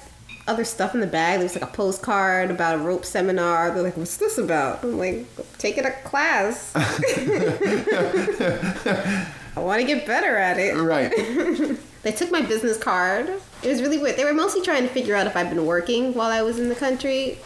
other 0.49 0.65
stuff 0.65 0.93
in 0.95 1.01
the 1.01 1.07
bag. 1.07 1.39
There 1.39 1.45
was 1.45 1.55
like 1.55 1.63
a 1.63 1.73
postcard 1.73 2.51
about 2.51 2.75
a 2.75 2.79
rope 2.79 3.05
seminar. 3.05 3.71
They're 3.71 3.85
like, 3.85 3.97
"What's 3.97 4.17
this 4.17 4.39
about?" 4.39 4.83
I'm 4.83 4.99
like, 4.99 5.25
"Taking 5.59 5.85
a 5.85 5.93
class. 6.03 6.73
I 9.57 9.61
want 9.61 9.81
to 9.81 9.87
get 9.87 10.07
better 10.07 10.37
at 10.37 10.59
it." 10.59 10.77
Right. 10.77 11.13
They 12.05 12.13
took 12.13 12.31
my 12.31 12.43
business 12.43 12.77
card. 12.77 13.31
It 13.63 13.69
was 13.71 13.81
really 13.81 13.97
weird. 13.97 14.19
They 14.19 14.27
were 14.27 14.35
mostly 14.35 14.61
trying 14.61 14.83
to 14.83 14.91
figure 14.93 15.17
out 15.17 15.27
if 15.27 15.35
I'd 15.35 15.49
been 15.49 15.65
working 15.65 16.13
while 16.13 16.31
I 16.31 16.43
was 16.43 16.59
in 16.59 16.69
the 16.69 16.75
country, 16.75 17.39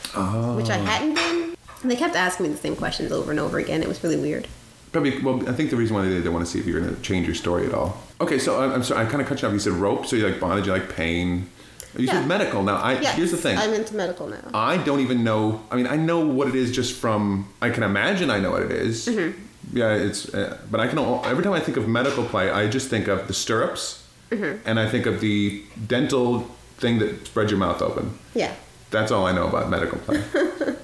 which 0.57 0.69
I 0.69 0.77
hadn't 0.79 1.15
been. 1.15 1.55
And 1.83 1.89
they 1.89 1.95
kept 1.95 2.17
asking 2.17 2.47
me 2.47 2.53
the 2.53 2.59
same 2.59 2.75
questions 2.75 3.13
over 3.13 3.31
and 3.31 3.39
over 3.39 3.59
again. 3.59 3.83
It 3.83 3.89
was 3.89 4.03
really 4.03 4.17
weird. 4.17 4.49
Probably. 4.91 5.23
Well, 5.23 5.49
I 5.49 5.53
think 5.53 5.71
the 5.71 5.77
reason 5.77 5.95
why 5.95 6.03
they 6.03 6.09
did, 6.09 6.25
they 6.25 6.29
want 6.29 6.45
to 6.45 6.51
see 6.51 6.59
if 6.59 6.67
you're 6.67 6.81
going 6.81 6.93
to 6.93 7.01
change 7.03 7.27
your 7.27 7.37
story 7.37 7.67
at 7.69 7.73
all. 7.73 8.03
Okay, 8.21 8.41
so 8.41 8.61
I'm, 8.61 8.73
I'm 8.73 8.83
sorry. 8.83 9.07
I 9.07 9.09
kind 9.09 9.23
of 9.23 9.29
cut 9.29 9.41
you 9.41 9.47
off. 9.47 9.55
You 9.55 9.61
said 9.61 9.75
rope, 9.75 10.07
so 10.07 10.17
you 10.17 10.27
like 10.29 10.41
bondage, 10.41 10.67
you 10.67 10.73
like 10.73 10.93
pain. 10.93 11.49
You 11.97 12.07
Yeah. 12.07 12.15
said 12.15 12.27
medical. 12.27 12.65
Now, 12.65 12.79
I 12.79 12.99
Yes, 12.99 13.15
here's 13.15 13.31
the 13.31 13.37
thing. 13.37 13.57
I'm 13.59 13.73
into 13.73 13.95
medical 13.95 14.27
now. 14.27 14.39
I 14.55 14.79
don't 14.79 14.99
even 14.99 15.23
know. 15.23 15.61
I 15.71 15.77
mean, 15.77 15.87
I 15.87 15.95
know 15.95 16.19
what 16.27 16.49
it 16.49 16.57
is 16.57 16.73
just 16.73 16.95
from. 16.99 17.47
I 17.63 17.71
can 17.71 17.85
imagine 17.85 18.29
I 18.29 18.41
know 18.41 18.51
what 18.51 18.63
it 18.63 18.73
is. 18.73 19.07
Mm-hmm. 19.07 19.41
Yeah, 19.73 19.95
it's. 19.95 20.33
Uh, 20.35 20.59
but 20.71 20.81
I 20.81 20.89
can. 20.89 20.99
al- 20.99 21.23
Every 21.27 21.43
time 21.45 21.53
I 21.53 21.61
think 21.61 21.77
of 21.77 21.87
medical 21.89 22.25
play, 22.25 22.51
I 22.51 22.69
just 22.69 22.89
think 22.89 23.09
of 23.09 23.27
the 23.29 23.35
stirrups, 23.35 24.05
Mm-hmm. 24.31 24.69
and 24.69 24.79
I 24.79 24.89
think 24.89 25.07
of 25.07 25.21
the 25.21 25.63
dental 25.87 26.41
thing 26.79 26.99
that 26.99 27.27
spreads 27.27 27.51
your 27.51 27.59
mouth 27.59 27.81
open. 27.83 28.19
Yeah. 28.35 28.55
That's 28.91 29.11
all 29.11 29.27
I 29.27 29.33
know 29.33 29.49
about 29.49 29.69
medical 29.71 29.99
play. 29.99 30.23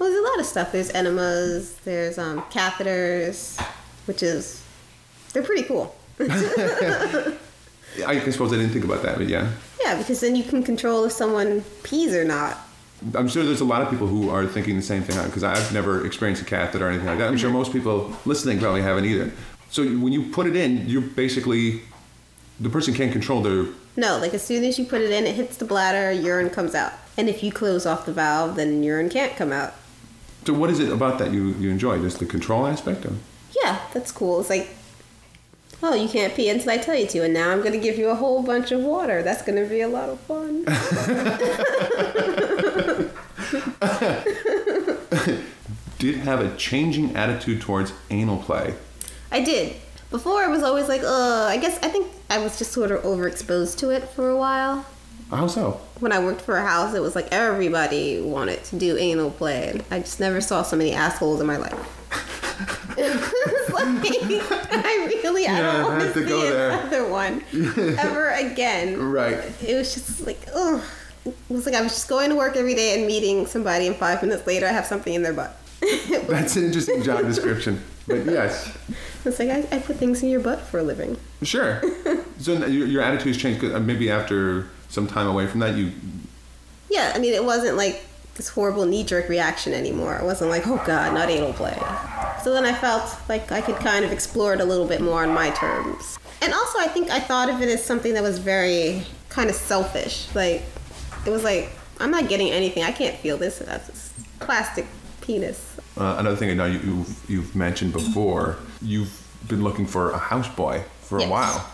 Well, 0.00 0.08
there's 0.08 0.20
a 0.24 0.28
lot 0.30 0.38
of 0.38 0.46
stuff. 0.46 0.70
There's 0.70 0.90
enemas. 0.90 1.74
There's 1.84 2.18
um, 2.18 2.42
catheters, 2.52 3.60
which 4.06 4.22
is 4.22 4.62
they're 5.32 5.42
pretty 5.42 5.64
cool. 5.64 5.92
I 6.20 6.26
suppose 8.30 8.52
I 8.52 8.56
didn't 8.56 8.70
think 8.70 8.84
about 8.84 9.02
that, 9.02 9.16
but 9.18 9.26
yeah. 9.28 9.50
Yeah, 9.82 9.96
because 9.98 10.20
then 10.20 10.36
you 10.36 10.44
can 10.44 10.62
control 10.62 11.04
if 11.04 11.10
someone 11.12 11.62
pees 11.82 12.14
or 12.14 12.24
not. 12.24 12.58
I'm 13.14 13.28
sure 13.28 13.44
there's 13.44 13.60
a 13.60 13.64
lot 13.64 13.82
of 13.82 13.90
people 13.90 14.06
who 14.06 14.30
are 14.30 14.46
thinking 14.46 14.76
the 14.76 14.82
same 14.82 15.02
thing 15.02 15.22
because 15.26 15.44
I've 15.44 15.72
never 15.72 16.04
experienced 16.04 16.42
a 16.42 16.44
catheter 16.44 16.86
or 16.86 16.90
anything 16.90 17.06
like 17.06 17.18
that. 17.18 17.28
I'm 17.28 17.36
sure 17.36 17.50
most 17.50 17.72
people 17.72 18.12
listening 18.24 18.58
probably 18.58 18.82
haven't 18.82 19.04
either. 19.04 19.30
So 19.70 19.84
when 19.84 20.12
you 20.12 20.30
put 20.30 20.46
it 20.46 20.56
in, 20.56 20.88
you're 20.88 21.02
basically 21.02 21.82
the 22.58 22.70
person 22.70 22.94
can't 22.94 23.12
control 23.12 23.42
their. 23.42 23.66
No, 23.96 24.18
like 24.18 24.34
as 24.34 24.42
soon 24.42 24.64
as 24.64 24.78
you 24.78 24.84
put 24.84 25.00
it 25.00 25.10
in, 25.10 25.26
it 25.26 25.36
hits 25.36 25.56
the 25.56 25.64
bladder, 25.64 26.10
urine 26.12 26.50
comes 26.50 26.74
out. 26.74 26.92
And 27.16 27.28
if 27.28 27.42
you 27.42 27.52
close 27.52 27.86
off 27.86 28.06
the 28.06 28.12
valve, 28.12 28.56
then 28.56 28.82
urine 28.82 29.10
can't 29.10 29.36
come 29.36 29.52
out. 29.52 29.74
So 30.44 30.54
what 30.54 30.70
is 30.70 30.80
it 30.80 30.90
about 30.90 31.18
that 31.18 31.32
you 31.32 31.48
you 31.54 31.70
enjoy? 31.70 32.00
Just 32.00 32.18
the 32.18 32.26
control 32.26 32.66
aspect 32.66 33.04
of? 33.04 33.18
Yeah, 33.62 33.80
that's 33.92 34.12
cool. 34.12 34.40
It's 34.40 34.50
like, 34.50 34.70
oh, 35.82 35.94
you 35.94 36.08
can't 36.08 36.34
pee 36.34 36.48
until 36.48 36.70
I 36.70 36.78
tell 36.78 36.94
you 36.94 37.06
to, 37.08 37.24
and 37.24 37.34
now 37.34 37.50
I'm 37.50 37.58
going 37.58 37.72
to 37.72 37.78
give 37.78 37.98
you 37.98 38.08
a 38.08 38.14
whole 38.14 38.42
bunch 38.42 38.72
of 38.72 38.80
water. 38.80 39.22
That's 39.22 39.42
going 39.42 39.62
to 39.62 39.68
be 39.68 39.80
a 39.80 39.88
lot 39.88 40.08
of 40.08 40.20
fun. 40.20 40.64
Did 45.98 46.16
have 46.16 46.40
a 46.40 46.56
changing 46.56 47.16
attitude 47.16 47.60
towards 47.60 47.92
anal 48.10 48.38
play. 48.38 48.74
I 49.30 49.42
did. 49.42 49.76
Before, 50.10 50.40
I 50.42 50.46
was 50.46 50.62
always 50.62 50.88
like, 50.88 51.02
uh, 51.02 51.46
I 51.48 51.58
guess 51.58 51.78
I 51.82 51.88
think 51.88 52.10
I 52.30 52.38
was 52.38 52.58
just 52.58 52.72
sort 52.72 52.90
of 52.90 53.02
overexposed 53.02 53.76
to 53.78 53.90
it 53.90 54.04
for 54.04 54.30
a 54.30 54.36
while. 54.36 54.86
How 55.30 55.46
so? 55.46 55.80
When 56.00 56.12
I 56.12 56.18
worked 56.24 56.40
for 56.40 56.56
a 56.56 56.64
house, 56.64 56.94
it 56.94 57.00
was 57.00 57.14
like 57.14 57.28
everybody 57.30 58.20
wanted 58.20 58.64
to 58.64 58.78
do 58.78 58.96
anal 58.96 59.30
play. 59.30 59.80
I 59.90 59.98
just 59.98 60.18
never 60.20 60.40
saw 60.40 60.62
so 60.62 60.76
many 60.76 60.92
assholes 60.92 61.40
in 61.40 61.46
my 61.46 61.58
life. 61.58 61.74
like, 62.96 63.86
I 64.72 65.20
really, 65.22 65.46
I 65.46 65.60
don't 65.60 65.84
want 65.84 66.00
to 66.00 66.12
to 66.12 66.26
see 66.26 66.48
there. 66.48 66.70
another 66.70 67.08
one 67.08 67.44
ever 67.98 68.30
again. 68.30 68.98
Right. 69.00 69.38
It 69.62 69.74
was 69.74 69.92
just 69.94 70.26
like, 70.26 70.40
ugh. 70.54 70.82
It 71.24 71.34
was 71.48 71.66
like 71.66 71.74
I 71.74 71.80
was 71.82 71.92
just 71.92 72.08
going 72.08 72.30
to 72.30 72.36
work 72.36 72.56
every 72.56 72.74
day 72.74 72.96
and 72.98 73.06
meeting 73.06 73.46
somebody, 73.46 73.86
and 73.86 73.96
five 73.96 74.22
minutes 74.22 74.46
later, 74.46 74.66
I 74.66 74.70
have 74.72 74.86
something 74.86 75.12
in 75.14 75.22
their 75.22 75.32
butt. 75.32 75.56
That's 76.28 76.56
an 76.56 76.64
interesting 76.64 77.02
job 77.02 77.20
description. 77.26 77.82
But 78.06 78.24
yes, 78.24 78.76
It's 79.24 79.38
like 79.38 79.50
I, 79.50 79.58
I 79.70 79.78
put 79.80 79.96
things 79.96 80.22
in 80.22 80.30
your 80.30 80.40
butt 80.40 80.60
for 80.60 80.78
a 80.78 80.82
living. 80.82 81.16
sure. 81.42 81.82
So 82.40 82.52
your, 82.66 82.86
your 82.86 83.02
attitude 83.02 83.34
has 83.34 83.36
changed. 83.36 83.60
'cause, 83.60 83.74
uh, 83.74 83.80
Maybe 83.80 84.08
after 84.10 84.68
some 84.88 85.08
time 85.08 85.26
away 85.26 85.48
from 85.48 85.58
that, 85.60 85.74
you 85.76 85.90
Yeah, 86.88 87.10
I 87.14 87.18
mean, 87.18 87.34
it 87.34 87.44
wasn't 87.44 87.76
like 87.76 88.04
this 88.36 88.48
horrible 88.48 88.86
knee 88.86 89.02
jerk 89.02 89.28
reaction 89.28 89.72
anymore. 89.74 90.14
It 90.16 90.24
wasn't 90.24 90.50
like, 90.50 90.64
oh 90.68 90.80
god, 90.86 91.12
not 91.14 91.28
anal 91.30 91.52
play. 91.52 91.76
So 92.44 92.52
then 92.54 92.64
I 92.64 92.72
felt 92.72 93.16
like 93.28 93.50
I 93.50 93.60
could 93.60 93.74
kind 93.76 94.04
of 94.04 94.12
explore 94.12 94.54
it 94.54 94.60
a 94.60 94.64
little 94.64 94.86
bit 94.86 95.00
more 95.00 95.24
on 95.24 95.34
my 95.34 95.50
terms. 95.50 96.16
And 96.40 96.54
also, 96.54 96.78
I 96.78 96.86
think 96.86 97.10
I 97.10 97.18
thought 97.18 97.50
of 97.50 97.60
it 97.60 97.68
as 97.68 97.84
something 97.84 98.14
that 98.14 98.22
was 98.22 98.38
very 98.38 99.02
kind 99.28 99.50
of 99.50 99.56
selfish. 99.56 100.28
Like, 100.36 100.62
it 101.28 101.30
was 101.30 101.44
like, 101.44 101.70
I'm 102.00 102.10
not 102.10 102.28
getting 102.28 102.50
anything. 102.50 102.82
I 102.82 102.90
can't 102.92 103.16
feel 103.18 103.36
this. 103.36 103.58
That's 103.58 104.12
plastic 104.40 104.86
penis. 105.20 105.76
Uh, 105.96 106.16
another 106.18 106.36
thing 106.36 106.50
I 106.50 106.54
know 106.54 106.64
you, 106.64 106.78
you've, 106.80 107.30
you've 107.30 107.56
mentioned 107.56 107.92
before, 107.92 108.56
you've 108.80 109.12
been 109.46 109.62
looking 109.62 109.86
for 109.86 110.12
a 110.12 110.18
houseboy 110.18 110.82
for 111.02 111.18
a 111.18 111.22
Yes. 111.22 111.30
while. 111.30 111.70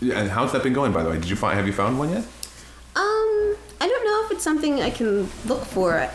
Yeah, 0.00 0.18
and 0.20 0.30
how's 0.30 0.52
that 0.52 0.62
been 0.62 0.74
going, 0.74 0.92
by 0.92 1.02
the 1.02 1.08
way? 1.08 1.14
Did 1.16 1.30
you 1.30 1.36
find? 1.36 1.56
Have 1.56 1.66
you 1.66 1.72
found 1.72 1.98
one 1.98 2.10
yet? 2.10 2.22
Um, 2.96 3.56
I 3.80 3.88
don't 3.88 4.04
know 4.04 4.26
if 4.26 4.32
it's 4.32 4.44
something 4.44 4.82
I 4.82 4.90
can 4.90 5.30
look 5.46 5.64
for 5.64 5.94
at, 5.94 6.12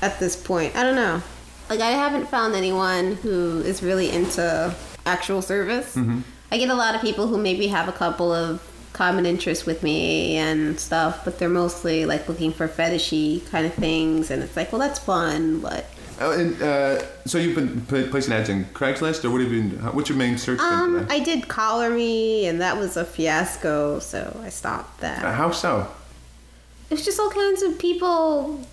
at 0.00 0.20
this 0.20 0.36
point. 0.36 0.76
I 0.76 0.84
don't 0.84 0.94
know. 0.94 1.20
Like, 1.68 1.80
I 1.80 1.90
haven't 1.90 2.26
found 2.28 2.54
anyone 2.54 3.16
who 3.16 3.60
is 3.62 3.82
really 3.82 4.10
into 4.10 4.72
actual 5.06 5.42
service. 5.42 5.96
I 6.52 6.58
get 6.58 6.68
a 6.68 6.74
lot 6.74 6.94
of 6.94 7.00
people 7.00 7.26
who 7.26 7.36
maybe 7.38 7.66
have 7.68 7.88
a 7.88 7.92
couple 7.92 8.30
of 8.32 8.60
common 8.94 9.26
interests 9.26 9.66
with 9.66 9.82
me 9.82 10.36
and 10.36 10.80
stuff, 10.80 11.24
but 11.24 11.38
they're 11.38 11.48
mostly 11.50 12.06
like 12.06 12.26
looking 12.28 12.52
for 12.52 12.66
fetishy 12.66 13.46
kind 13.50 13.66
of 13.66 13.74
things, 13.74 14.30
and 14.30 14.42
it's 14.42 14.56
like, 14.56 14.72
well, 14.72 14.80
that's 14.80 14.98
fun, 14.98 15.60
but 15.60 15.84
Oh, 16.20 16.30
and 16.30 16.62
uh, 16.62 17.02
so 17.26 17.38
you've 17.38 17.56
been 17.56 17.80
pla- 17.86 18.06
placing 18.08 18.32
ads 18.32 18.48
in 18.48 18.66
Craigslist, 18.66 19.24
or 19.24 19.30
what 19.30 19.40
have 19.40 19.50
you 19.50 19.62
been? 19.62 19.78
What's 19.94 20.08
your 20.08 20.18
main 20.18 20.38
search 20.38 20.60
um. 20.60 21.06
I 21.10 21.18
did 21.18 21.48
collar 21.48 21.90
me, 21.90 22.46
and 22.46 22.60
that 22.60 22.76
was 22.76 22.96
a 22.96 23.04
fiasco, 23.04 23.98
so 23.98 24.40
I 24.42 24.48
stopped 24.48 25.00
that. 25.00 25.24
Uh, 25.24 25.32
how 25.32 25.50
so? 25.50 25.88
It 26.88 26.94
was 26.94 27.04
just 27.04 27.18
all 27.18 27.30
kinds 27.30 27.62
of 27.62 27.78
people 27.78 28.64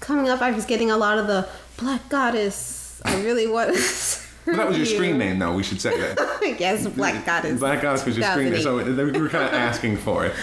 coming 0.00 0.28
up. 0.28 0.42
I 0.42 0.50
was 0.50 0.66
getting 0.66 0.90
a 0.90 0.98
lot 0.98 1.18
of 1.18 1.26
the 1.26 1.48
black 1.78 2.08
goddess. 2.10 3.00
I 3.04 3.22
really 3.22 3.46
was. 3.46 4.18
Well, 4.46 4.56
that 4.56 4.68
was 4.68 4.76
your 4.76 4.86
screen 4.86 5.18
name, 5.18 5.38
though. 5.38 5.54
We 5.54 5.62
should 5.62 5.80
say 5.80 5.96
that. 5.98 6.56
yes, 6.58 6.86
black 6.96 7.24
goddess. 7.24 7.60
Black 7.60 7.80
Goddess 7.80 8.04
was 8.04 8.16
your 8.16 8.28
screen 8.30 8.52
name, 8.52 8.60
so 8.62 8.76
we 8.76 9.20
were 9.20 9.28
kind 9.28 9.44
of 9.44 9.52
asking 9.54 9.96
for 9.98 10.26
it. 10.26 10.34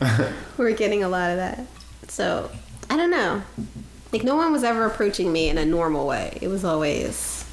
we're 0.56 0.72
getting 0.72 1.02
a 1.02 1.08
lot 1.08 1.30
of 1.30 1.36
that. 1.36 1.66
So 2.08 2.50
I 2.88 2.96
don't 2.96 3.10
know. 3.10 3.42
Like 4.12 4.22
no 4.22 4.36
one 4.36 4.52
was 4.52 4.62
ever 4.62 4.84
approaching 4.84 5.32
me 5.32 5.48
in 5.48 5.58
a 5.58 5.64
normal 5.64 6.06
way. 6.06 6.38
It 6.40 6.48
was 6.48 6.64
always, 6.64 7.44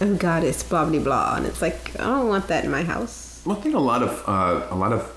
oh 0.00 0.14
goddess, 0.16 0.62
blah 0.62 0.84
blah 0.84 1.00
blah, 1.00 1.36
and 1.36 1.46
it's 1.46 1.62
like 1.62 1.98
I 1.98 2.04
don't 2.04 2.28
want 2.28 2.48
that 2.48 2.64
in 2.64 2.70
my 2.70 2.82
house. 2.82 3.42
Well, 3.46 3.56
I 3.56 3.60
think 3.60 3.74
a 3.74 3.80
lot 3.80 4.02
of 4.02 4.22
uh, 4.26 4.66
a 4.70 4.76
lot 4.76 4.92
of 4.92 5.10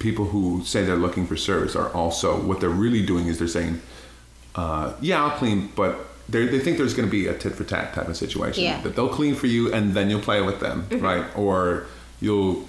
people 0.00 0.24
who 0.26 0.64
say 0.64 0.84
they're 0.84 0.96
looking 0.96 1.26
for 1.26 1.36
service 1.36 1.76
are 1.76 1.88
also 1.90 2.40
what 2.40 2.60
they're 2.60 2.68
really 2.68 3.06
doing 3.06 3.28
is 3.28 3.38
they're 3.38 3.46
saying, 3.46 3.80
uh, 4.56 4.94
"Yeah, 5.00 5.24
I'll 5.24 5.38
clean," 5.38 5.70
but 5.76 6.11
they 6.32 6.46
they 6.46 6.58
think 6.58 6.78
there's 6.78 6.94
going 6.94 7.08
to 7.08 7.10
be 7.10 7.26
a 7.28 7.34
tit 7.34 7.54
for 7.54 7.64
tat 7.64 7.94
type 7.94 8.08
of 8.08 8.16
situation 8.16 8.64
Yeah. 8.64 8.80
that 8.82 8.96
they'll 8.96 9.08
clean 9.08 9.34
for 9.34 9.46
you 9.46 9.72
and 9.72 9.94
then 9.94 10.10
you'll 10.10 10.20
play 10.20 10.40
with 10.40 10.60
them, 10.60 10.86
mm-hmm. 10.88 11.04
right? 11.04 11.24
Or 11.36 11.86
you'll 12.20 12.68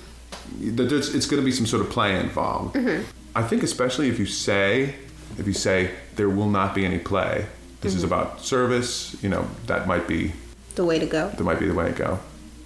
there's, 0.60 1.14
it's 1.16 1.26
going 1.26 1.42
to 1.42 1.46
be 1.46 1.52
some 1.52 1.66
sort 1.66 1.82
of 1.82 1.90
play 1.90 2.20
involved. 2.20 2.76
Mm-hmm. 2.76 3.04
I 3.36 3.44
think 3.44 3.64
especially 3.64 4.10
if 4.10 4.20
you 4.20 4.26
say 4.26 4.96
if 5.38 5.48
you 5.48 5.54
say 5.54 5.92
there 6.16 6.30
will 6.30 6.50
not 6.50 6.76
be 6.76 6.86
any 6.86 7.00
play, 7.00 7.46
this 7.82 7.96
is 7.96 8.04
mm-hmm. 8.04 8.14
about 8.14 8.42
service. 8.42 9.16
You 9.24 9.30
know 9.30 9.48
that 9.68 9.88
might 9.88 10.08
be 10.08 10.34
The 10.76 10.86
way 10.86 11.00
to 11.00 11.06
go. 11.06 11.30
that 11.30 11.44
might 11.44 11.60
be 11.60 11.68
the 11.68 11.74
way 11.74 11.92
to 11.92 11.98
go. 11.98 12.20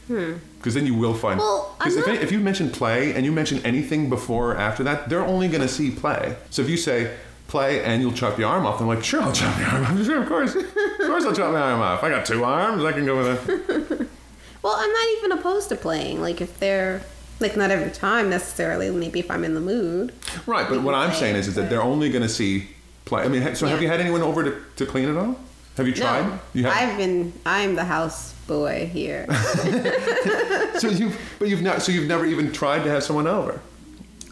Hmm. 0.08 0.34
Because 0.58 0.74
then 0.74 0.86
you 0.86 0.96
will 0.96 1.14
find. 1.14 1.40
Well, 1.40 1.76
Because 1.78 1.98
if, 1.98 2.08
not- 2.08 2.16
if 2.16 2.32
you 2.32 2.40
mention 2.40 2.72
play 2.72 3.14
and 3.14 3.26
you 3.26 3.32
mention 3.32 3.64
anything 3.66 4.10
before 4.10 4.54
or 4.54 4.58
after 4.58 4.84
that, 4.84 5.10
they're 5.10 5.26
only 5.26 5.48
going 5.48 5.62
to 5.62 5.68
see 5.68 5.92
play. 5.92 6.36
So 6.50 6.62
if 6.62 6.70
you 6.70 6.78
say 6.78 7.16
play 7.48 7.84
and 7.84 8.02
you'll 8.02 8.12
chop 8.14 8.38
your 8.38 8.50
arm 8.50 8.66
off, 8.66 8.82
I'm 8.82 8.88
like, 8.88 9.04
sure, 9.04 9.22
I'll 9.22 9.32
chop 9.32 9.58
your 9.60 9.68
arm 9.68 9.84
off. 9.86 9.98
Sure, 10.06 10.22
of 10.22 10.28
course. 10.28 10.56
Of 10.56 10.66
course 11.00 11.26
I'll 11.26 11.36
chop 11.36 11.52
my 11.54 11.60
arm 11.62 11.82
off. 11.82 12.04
I 12.04 12.10
got 12.10 12.26
two 12.26 12.44
arms. 12.44 12.84
I 12.84 12.92
can 12.92 13.06
go 13.06 13.18
with 13.18 13.50
it. 13.50 14.08
Well, 14.64 14.76
I'm 14.76 14.92
not 14.92 15.08
even 15.20 15.32
opposed 15.34 15.70
to 15.70 15.76
playing. 15.76 16.20
Like 16.20 16.42
if 16.42 16.60
they're 16.60 17.02
like 17.40 17.56
not 17.56 17.72
every 17.72 17.92
time 17.92 18.30
necessarily. 18.30 18.90
Maybe 18.92 19.20
if 19.20 19.30
I'm 19.32 19.44
in 19.46 19.54
the 19.54 19.62
mood. 19.62 20.14
Right, 20.46 20.68
but 20.68 20.82
what 20.82 20.94
I'm 20.94 21.14
saying 21.14 21.36
is, 21.36 21.48
is 21.48 21.56
that 21.56 21.70
they're 21.70 21.84
only 21.84 22.10
going 22.10 22.24
to 22.24 22.30
see 22.30 22.68
play. 23.06 23.24
I 23.24 23.28
mean, 23.28 23.56
so 23.56 23.68
have 23.68 23.82
you 23.82 23.88
had 23.88 24.02
anyone 24.02 24.22
over 24.22 24.44
to, 24.44 24.62
to 24.78 24.86
clean 24.86 25.08
it 25.08 25.16
all? 25.16 25.38
Have 25.78 25.88
you 25.88 25.94
tried? 25.94 26.24
No, 26.28 26.40
You 26.54 26.64
have. 26.64 26.74
I've 26.74 26.98
been. 26.98 27.32
I'm 27.46 27.76
the 27.76 27.86
house 27.86 28.34
boy 28.48 28.90
here. 28.92 29.26
so 30.80 30.90
you, 30.90 31.12
but 31.40 31.48
you've 31.48 31.62
not. 31.62 31.82
So 31.82 31.92
you've 31.92 32.08
never 32.08 32.26
even 32.26 32.52
tried 32.52 32.84
to 32.84 32.90
have 32.90 33.04
someone 33.04 33.28
over. 33.28 33.62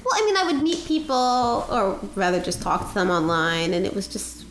Well, 0.06 0.14
I 0.22 0.26
mean, 0.26 0.38
I 0.38 0.44
would 0.44 0.62
meet 0.62 0.86
people, 0.86 1.16
or 1.16 2.00
rather 2.16 2.40
just 2.40 2.62
talk 2.62 2.88
to 2.90 2.94
them 2.94 3.10
online, 3.10 3.74
and 3.74 3.86
it 3.88 3.96
was 3.96 4.08
just, 4.08 4.46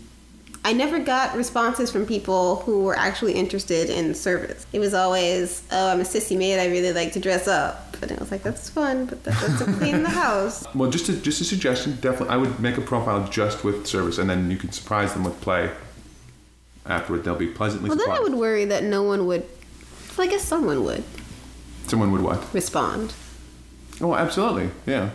I 0.65 0.73
never 0.73 0.99
got 0.99 1.37
responses 1.37 1.93
from 1.93 2.07
people 2.07 2.57
who 2.57 2.83
were 2.83 2.97
actually 2.97 3.35
interested 3.35 3.89
in 3.89 4.15
service. 4.15 4.67
It 4.73 4.81
was 4.81 4.95
always, 4.95 5.63
oh, 5.71 5.91
I'm 5.91 6.01
a 6.01 6.05
sissy 6.05 6.37
maid. 6.37 6.59
I 6.59 6.67
really 6.67 6.93
like 6.93 7.13
to 7.13 7.21
dress 7.21 7.47
up. 7.47 7.97
And 8.03 8.11
I 8.11 8.17
was 8.17 8.31
like, 8.33 8.43
that's 8.43 8.69
fun, 8.69 9.07
but 9.07 9.23
that 9.25 9.35
doesn't 9.41 9.75
clean 9.79 10.03
the 10.03 10.09
house. 10.11 10.67
Well, 10.75 10.91
just 10.91 11.09
a, 11.09 11.13
just 11.17 11.41
a 11.41 11.45
suggestion. 11.45 11.93
Definitely, 12.01 12.31
I 12.31 12.37
would 12.37 12.59
make 12.59 12.77
a 12.77 12.81
profile 12.83 13.27
just 13.29 13.63
with 13.63 13.87
service, 13.87 14.19
and 14.19 14.29
then 14.29 14.51
you 14.51 14.57
can 14.57 14.73
surprise 14.73 15.13
them 15.15 15.23
with 15.25 15.41
play. 15.41 15.71
Afterward, 16.87 17.23
they'll 17.25 17.37
be 17.37 17.47
pleasantly 17.47 17.89
Well, 17.89 17.97
then 17.97 18.07
surprised. 18.07 18.21
I 18.21 18.25
would 18.25 18.35
worry 18.35 18.65
that 18.67 18.83
no 18.83 19.05
one 19.05 19.27
would. 19.29 19.45
Well, 20.19 20.27
I 20.27 20.31
guess 20.31 20.43
someone 20.45 20.83
would 20.85 21.05
Someone 21.87 22.11
would 22.13 22.21
what? 22.23 22.53
respond. 22.53 23.15
Oh, 24.01 24.15
absolutely. 24.15 24.71
Yeah. 24.87 25.11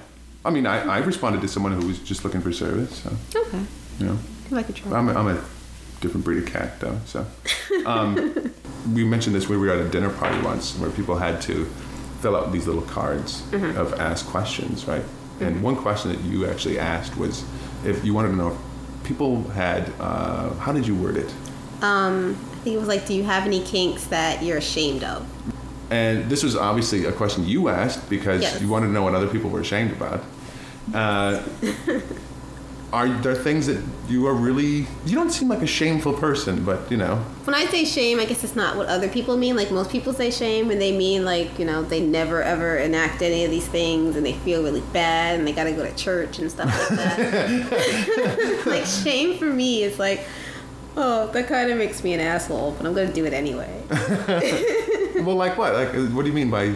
I 0.46 0.50
mean, 0.52 0.66
I, 0.66 0.98
I 0.98 0.98
responded 1.00 1.42
to 1.42 1.48
someone 1.48 1.74
who 1.80 1.88
was 1.88 2.00
just 2.00 2.24
looking 2.24 2.42
for 2.42 2.52
service. 2.52 2.96
So, 3.00 3.12
Okay. 3.42 3.62
you 4.00 4.06
know, 4.06 4.64
could 4.64 4.76
try. 4.76 4.98
I'm 4.98 5.10
a, 5.10 5.14
I'm 5.14 5.28
a 5.28 5.44
different 6.02 6.24
breed 6.24 6.44
of 6.44 6.46
cat, 6.52 6.80
though. 6.80 6.98
So, 7.06 7.26
um, 7.86 8.34
we 8.94 9.04
mentioned 9.04 9.36
this 9.36 9.50
when 9.50 9.60
we 9.60 9.68
were 9.68 9.74
at 9.74 9.80
a 9.86 9.90
dinner 9.90 10.10
party 10.10 10.42
once, 10.42 10.78
where 10.78 10.90
people 10.92 11.18
had 11.18 11.42
to 11.44 11.66
fill 12.22 12.36
out 12.36 12.52
these 12.52 12.68
little 12.68 12.82
cards 12.84 13.44
of 13.54 13.94
ask 14.00 14.26
questions, 14.28 14.86
right? 14.86 15.04
And 15.40 15.62
one 15.64 15.76
question 15.76 16.12
that 16.12 16.22
you 16.22 16.46
actually 16.48 16.80
asked 16.80 17.18
was 17.18 17.44
if 17.86 18.04
you 18.04 18.14
wanted 18.14 18.30
to 18.30 18.36
know 18.36 18.50
if 18.50 19.04
people 19.06 19.44
had, 19.52 19.92
uh, 20.00 20.54
how 20.56 20.72
did 20.74 20.86
you 20.86 20.96
word 20.96 21.16
it? 21.18 21.34
Um, 21.82 22.38
I 22.52 22.56
think 22.64 22.76
it 22.76 22.80
was 22.80 22.90
like, 22.90 23.06
do 23.06 23.14
you 23.14 23.24
have 23.24 23.46
any 23.46 23.62
kinks 23.64 24.06
that 24.08 24.44
you're 24.44 24.58
ashamed 24.58 25.04
of? 25.04 25.26
And 25.92 26.30
this 26.30 26.44
was 26.44 26.56
obviously 26.56 27.06
a 27.06 27.12
question 27.12 27.48
you 27.48 27.68
asked 27.70 28.10
because 28.10 28.42
Yes. 28.42 28.62
you 28.62 28.68
wanted 28.68 28.88
to 28.88 28.94
know 28.94 29.04
what 29.04 29.16
other 29.16 29.28
people 29.28 29.50
were 29.50 29.62
ashamed 29.62 29.92
about. 29.92 30.22
Uh, 30.94 31.42
are 32.92 33.08
there 33.08 33.36
things 33.36 33.68
that 33.68 33.80
you 34.08 34.26
are 34.28 34.34
really? 34.34 34.88
You 35.06 35.14
don't 35.16 35.30
seem 35.30 35.48
like 35.48 35.62
a 35.62 35.68
shameful 35.68 36.14
person, 36.14 36.64
but 36.66 36.90
you 36.90 36.98
know. 36.98 37.18
When 37.44 37.54
I 37.56 37.66
say 37.66 37.86
shame, 37.86 38.20
I 38.20 38.26
guess 38.26 38.44
it's 38.44 38.56
not 38.56 38.78
what 38.78 38.88
other 38.88 39.08
people 39.08 39.38
mean. 39.38 39.56
Like 39.56 39.70
most 39.72 39.92
people 39.92 40.12
say 40.14 40.32
shame, 40.32 40.72
and 40.72 40.82
they 40.82 40.96
mean 40.98 41.24
like 41.26 41.60
you 41.60 41.66
know 41.66 41.84
they 41.84 42.02
never 42.02 42.42
ever 42.42 42.78
enact 42.78 43.22
any 43.22 43.46
of 43.46 43.52
these 43.52 43.68
things, 43.68 44.16
and 44.16 44.26
they 44.26 44.34
feel 44.34 44.64
really 44.64 44.82
bad, 44.92 45.38
and 45.38 45.48
they 45.48 45.52
got 45.54 45.66
to 45.66 45.72
go 45.72 45.86
to 45.86 45.96
church 45.96 46.40
and 46.40 46.50
stuff 46.50 46.68
like 46.90 47.00
that. 47.00 48.64
like 48.66 48.86
shame 48.86 49.38
for 49.38 49.46
me 49.46 49.84
is 49.84 50.00
like, 50.00 50.22
oh, 50.98 51.28
that 51.28 51.48
kind 51.48 51.70
of 51.70 51.78
makes 51.78 52.04
me 52.04 52.14
an 52.14 52.20
asshole, 52.20 52.72
but 52.72 52.88
I'm 52.88 52.96
gonna 52.96 53.14
do 53.14 53.26
it 53.26 53.34
anyway. 53.34 53.84
well, 55.30 55.38
like 55.38 55.60
what? 55.60 55.74
Like, 55.74 55.94
uh, 55.94 56.02
what 56.08 56.24
do 56.24 56.30
you 56.30 56.34
mean 56.34 56.50
by? 56.50 56.70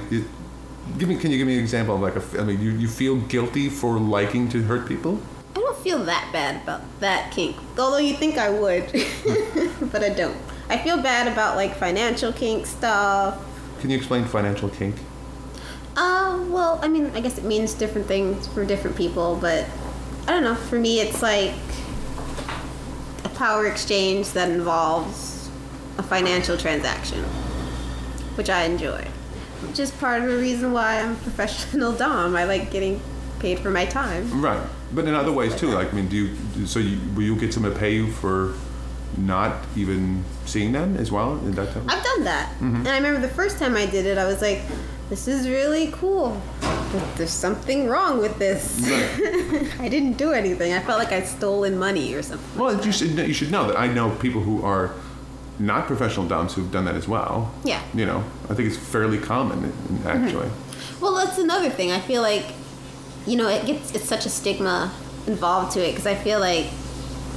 Give 0.99 1.09
me. 1.09 1.15
Can 1.15 1.31
you 1.31 1.39
give 1.39 1.47
me 1.47 1.55
an 1.55 1.59
example 1.59 1.95
of 1.95 2.01
like 2.01 2.15
a? 2.15 2.39
I 2.39 2.43
mean, 2.43 2.61
you, 2.61 2.69
you 2.69 2.87
feel 2.87 3.15
guilty 3.21 3.67
for 3.67 3.97
liking 3.97 4.47
to 4.49 4.61
hurt 4.61 4.87
people? 4.87 5.19
I 5.55 5.59
don't 5.59 5.77
feel 5.77 6.03
that 6.03 6.29
bad 6.31 6.61
about 6.61 6.81
that 6.99 7.31
kink, 7.31 7.55
although 7.79 7.97
you 7.97 8.15
think 8.15 8.37
I 8.37 8.51
would, 8.51 8.91
but 9.91 10.03
I 10.03 10.09
don't. 10.09 10.37
I 10.69 10.77
feel 10.77 11.01
bad 11.01 11.27
about 11.27 11.55
like 11.55 11.75
financial 11.75 12.31
kink 12.31 12.67
stuff. 12.67 13.43
Can 13.81 13.89
you 13.89 13.97
explain 13.97 14.23
financial 14.25 14.69
kink? 14.69 14.97
Uh, 15.97 16.45
well, 16.49 16.79
I 16.83 16.87
mean, 16.87 17.07
I 17.15 17.21
guess 17.21 17.39
it 17.39 17.43
means 17.43 17.73
different 17.73 18.05
things 18.05 18.45
for 18.45 18.63
different 18.63 18.95
people, 18.95 19.35
but 19.35 19.65
I 20.27 20.31
don't 20.31 20.43
know. 20.43 20.53
For 20.53 20.77
me, 20.77 20.99
it's 20.99 21.23
like 21.23 21.55
a 23.25 23.29
power 23.29 23.65
exchange 23.65 24.29
that 24.33 24.51
involves 24.51 25.49
a 25.97 26.03
financial 26.03 26.55
transaction, 26.55 27.23
which 28.35 28.49
I 28.49 28.63
enjoy. 28.63 29.05
Which 29.67 29.79
is 29.79 29.91
part 29.91 30.21
of 30.21 30.29
the 30.29 30.37
reason 30.37 30.73
why 30.73 30.99
I'm 30.99 31.13
a 31.13 31.15
professional 31.15 31.91
Dom. 32.03 32.35
I 32.35 32.43
like 32.43 32.71
getting 32.71 32.99
paid 33.39 33.59
for 33.59 33.69
my 33.71 33.85
time. 33.85 34.41
Right, 34.41 34.61
but 34.93 35.05
in 35.07 35.13
other 35.13 35.31
ways 35.31 35.55
too. 35.55 35.67
Like, 35.69 35.91
I 35.93 35.95
mean, 35.95 36.07
do 36.07 36.15
you? 36.17 36.65
So 36.67 36.79
you 36.79 36.99
will 37.15 37.23
you 37.23 37.35
get 37.35 37.53
someone 37.53 37.73
to 37.73 37.79
pay 37.79 37.93
you 37.95 38.11
for 38.11 38.53
not 39.17 39.63
even 39.75 40.23
seeing 40.45 40.71
them 40.71 40.97
as 40.97 41.11
well? 41.11 41.33
In 41.45 41.51
that 41.53 41.75
of- 41.75 41.87
I've 41.87 42.03
done 42.03 42.23
that. 42.25 42.49
Mm-hmm. 42.55 42.75
And 42.77 42.87
I 42.89 42.97
remember 42.97 43.19
the 43.25 43.33
first 43.33 43.59
time 43.59 43.75
I 43.75 43.85
did 43.85 44.05
it, 44.05 44.17
I 44.17 44.25
was 44.25 44.41
like, 44.41 44.61
this 45.09 45.27
is 45.27 45.47
really 45.47 45.91
cool. 45.91 46.41
But 46.61 47.15
there's 47.15 47.29
something 47.31 47.87
wrong 47.87 48.19
with 48.19 48.37
this. 48.39 48.81
I 49.79 49.87
didn't 49.89 50.13
do 50.13 50.31
anything. 50.31 50.73
I 50.73 50.79
felt 50.79 50.99
like 50.99 51.11
I'd 51.11 51.27
stolen 51.27 51.77
money 51.77 52.13
or 52.13 52.21
something. 52.21 52.59
Well, 52.59 52.83
you 52.85 52.91
should 52.91 53.11
you 53.11 53.33
should 53.33 53.51
know 53.51 53.67
that 53.67 53.79
I 53.79 53.87
know 53.87 54.09
people 54.15 54.41
who 54.41 54.63
are 54.63 54.91
not 55.59 55.87
professional 55.87 56.27
doms 56.27 56.53
who've 56.53 56.71
done 56.71 56.85
that 56.85 56.95
as 56.95 57.07
well. 57.07 57.53
Yeah. 57.63 57.81
You 57.93 58.05
know, 58.05 58.23
I 58.49 58.53
think 58.55 58.67
it's 58.67 58.77
fairly 58.77 59.17
common 59.19 59.71
actually. 60.05 60.47
Mm-hmm. 60.47 61.01
Well, 61.03 61.15
that's 61.15 61.37
another 61.37 61.69
thing. 61.69 61.91
I 61.91 61.99
feel 61.99 62.21
like, 62.21 62.45
you 63.27 63.35
know, 63.37 63.47
it 63.49 63.65
gets 63.65 63.93
it's 63.93 64.05
such 64.05 64.25
a 64.25 64.29
stigma 64.29 64.91
involved 65.27 65.73
to 65.73 65.79
it 65.87 65.91
because 65.91 66.07
I 66.07 66.15
feel 66.15 66.39
like 66.39 66.67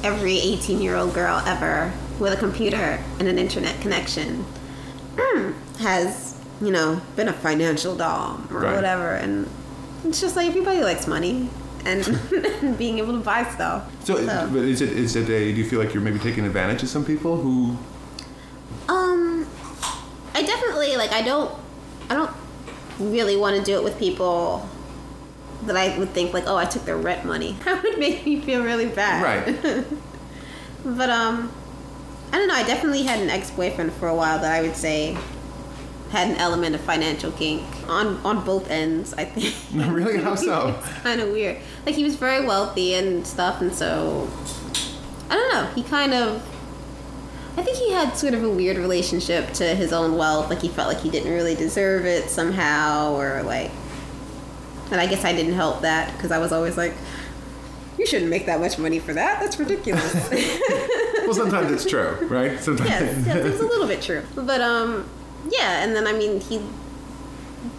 every 0.03 0.39
18 0.39 0.81
year 0.81 0.95
old 0.97 1.15
girl 1.15 1.43
ever 1.47 1.93
with 2.19 2.33
a 2.33 2.37
computer 2.37 3.03
and 3.19 3.29
an 3.29 3.39
internet 3.39 3.81
connection 3.81 4.45
has, 5.79 6.39
you 6.61 6.71
know, 6.71 7.01
been 7.17 7.29
a 7.29 7.33
financial 7.33 7.95
dom 7.97 8.49
or 8.51 8.61
Right. 8.61 8.75
whatever, 8.75 9.15
and 9.15 9.49
it's 10.05 10.21
just 10.21 10.37
like 10.37 10.49
everybody 10.49 10.81
likes 10.83 11.07
money 11.07 11.49
and, 11.85 12.07
and 12.63 12.79
being 12.79 12.99
able 12.99 13.13
to 13.13 13.21
buy 13.25 13.45
stuff. 13.45 13.85
So, 14.05 14.15
but 14.27 14.57
is 14.65 14.81
it 14.81 14.91
is 14.91 15.17
it 15.17 15.29
a? 15.29 15.53
Do 15.53 15.59
you 15.59 15.69
feel 15.69 15.79
like 15.79 15.93
you're 15.93 16.03
maybe 16.03 16.19
taking 16.19 16.45
advantage 16.47 16.83
of 16.83 16.89
some 16.89 17.05
people 17.05 17.37
who? 17.37 17.77
Definitely 20.61 20.97
like. 20.97 21.13
I 21.13 21.23
don't. 21.23 21.55
I 22.09 22.15
don't 22.15 22.31
really 22.99 23.37
want 23.37 23.57
to 23.57 23.63
do 23.63 23.77
it 23.77 23.85
with 23.85 23.99
people 23.99 24.69
that 25.65 25.77
I 25.77 25.99
would 25.99 26.11
think 26.11 26.33
like, 26.33 26.45
oh, 26.47 26.57
I 26.57 26.65
took 26.65 26.85
their 26.85 26.97
rent 26.97 27.25
money. 27.25 27.57
That 27.65 27.83
would 27.83 27.99
make 27.99 28.25
me 28.25 28.41
feel 28.41 28.63
really 28.63 28.87
bad. 28.87 29.23
Right. 29.23 29.85
But 30.85 31.11
um, 31.11 31.53
I 32.33 32.39
don't 32.39 32.47
know. 32.47 32.55
I 32.55 32.63
definitely 32.63 33.03
had 33.03 33.19
an 33.21 33.29
ex-boyfriend 33.29 33.93
for 33.95 34.07
a 34.07 34.15
while 34.15 34.39
that 34.39 34.53
I 34.53 34.63
would 34.63 34.77
say 34.77 35.19
had 36.11 36.31
an 36.31 36.37
element 36.37 36.77
of 36.77 36.81
financial 36.81 37.33
kink 37.33 37.65
on 37.89 38.19
on 38.19 38.45
both 38.45 38.71
ends. 38.71 39.13
I 39.15 39.25
think. 39.25 39.55
Really? 39.93 40.23
How 40.23 40.37
so? 40.37 40.69
it's 40.79 40.89
kind 41.03 41.21
of 41.21 41.31
weird. 41.31 41.59
Like 41.85 41.97
he 41.97 42.05
was 42.05 42.15
very 42.15 42.47
wealthy 42.47 42.95
and 42.95 43.27
stuff, 43.27 43.61
and 43.61 43.75
so 43.75 44.31
I 45.29 45.35
don't 45.35 45.53
know. 45.53 45.67
He 45.75 45.83
kind 45.83 46.15
of. 46.15 46.43
I 47.57 47.63
think 47.63 47.79
he 47.79 47.91
had 47.91 48.17
sort 48.17 48.35
of 48.35 48.43
a 48.45 48.51
weird 48.51 48.77
relationship 48.77 49.53
to 49.55 49.65
his 49.75 49.93
own 49.93 50.17
wealth. 50.17 50.51
Like 50.51 50.61
he 50.61 50.69
felt 50.69 50.89
like 50.89 51.01
he 51.03 51.11
didn't 51.11 51.33
really 51.33 51.55
deserve 51.55 52.05
it 52.05 52.29
somehow, 52.29 53.15
or 53.15 53.43
like. 53.43 53.71
And 54.91 55.01
I 55.01 55.07
guess 55.07 55.25
I 55.25 55.33
didn't 55.33 55.55
help 55.55 55.81
that 55.81 56.13
because 56.13 56.31
I 56.31 56.39
was 56.39 56.53
always 56.53 56.77
like, 56.77 56.95
"You 57.99 58.07
shouldn't 58.07 58.31
make 58.31 58.47
that 58.47 58.61
much 58.61 58.79
money 58.79 58.99
for 58.99 59.13
that. 59.15 59.41
That's 59.41 59.59
ridiculous." 59.59 60.31
Well, 61.27 61.35
sometimes 61.35 61.73
it's 61.73 61.85
true, 61.85 62.17
right? 62.29 62.57
Sometimes. 62.61 62.89
yes, 62.89 63.27
yes, 63.27 63.37
it 63.37 63.43
was 63.51 63.61
a 63.61 63.67
little 63.67 63.89
bit 63.89 64.01
true. 64.01 64.23
But 64.37 64.61
um, 64.61 65.11
yeah, 65.49 65.83
and 65.83 65.97
then 65.97 66.07
I 66.07 66.13
mean, 66.13 66.41
he 66.41 66.61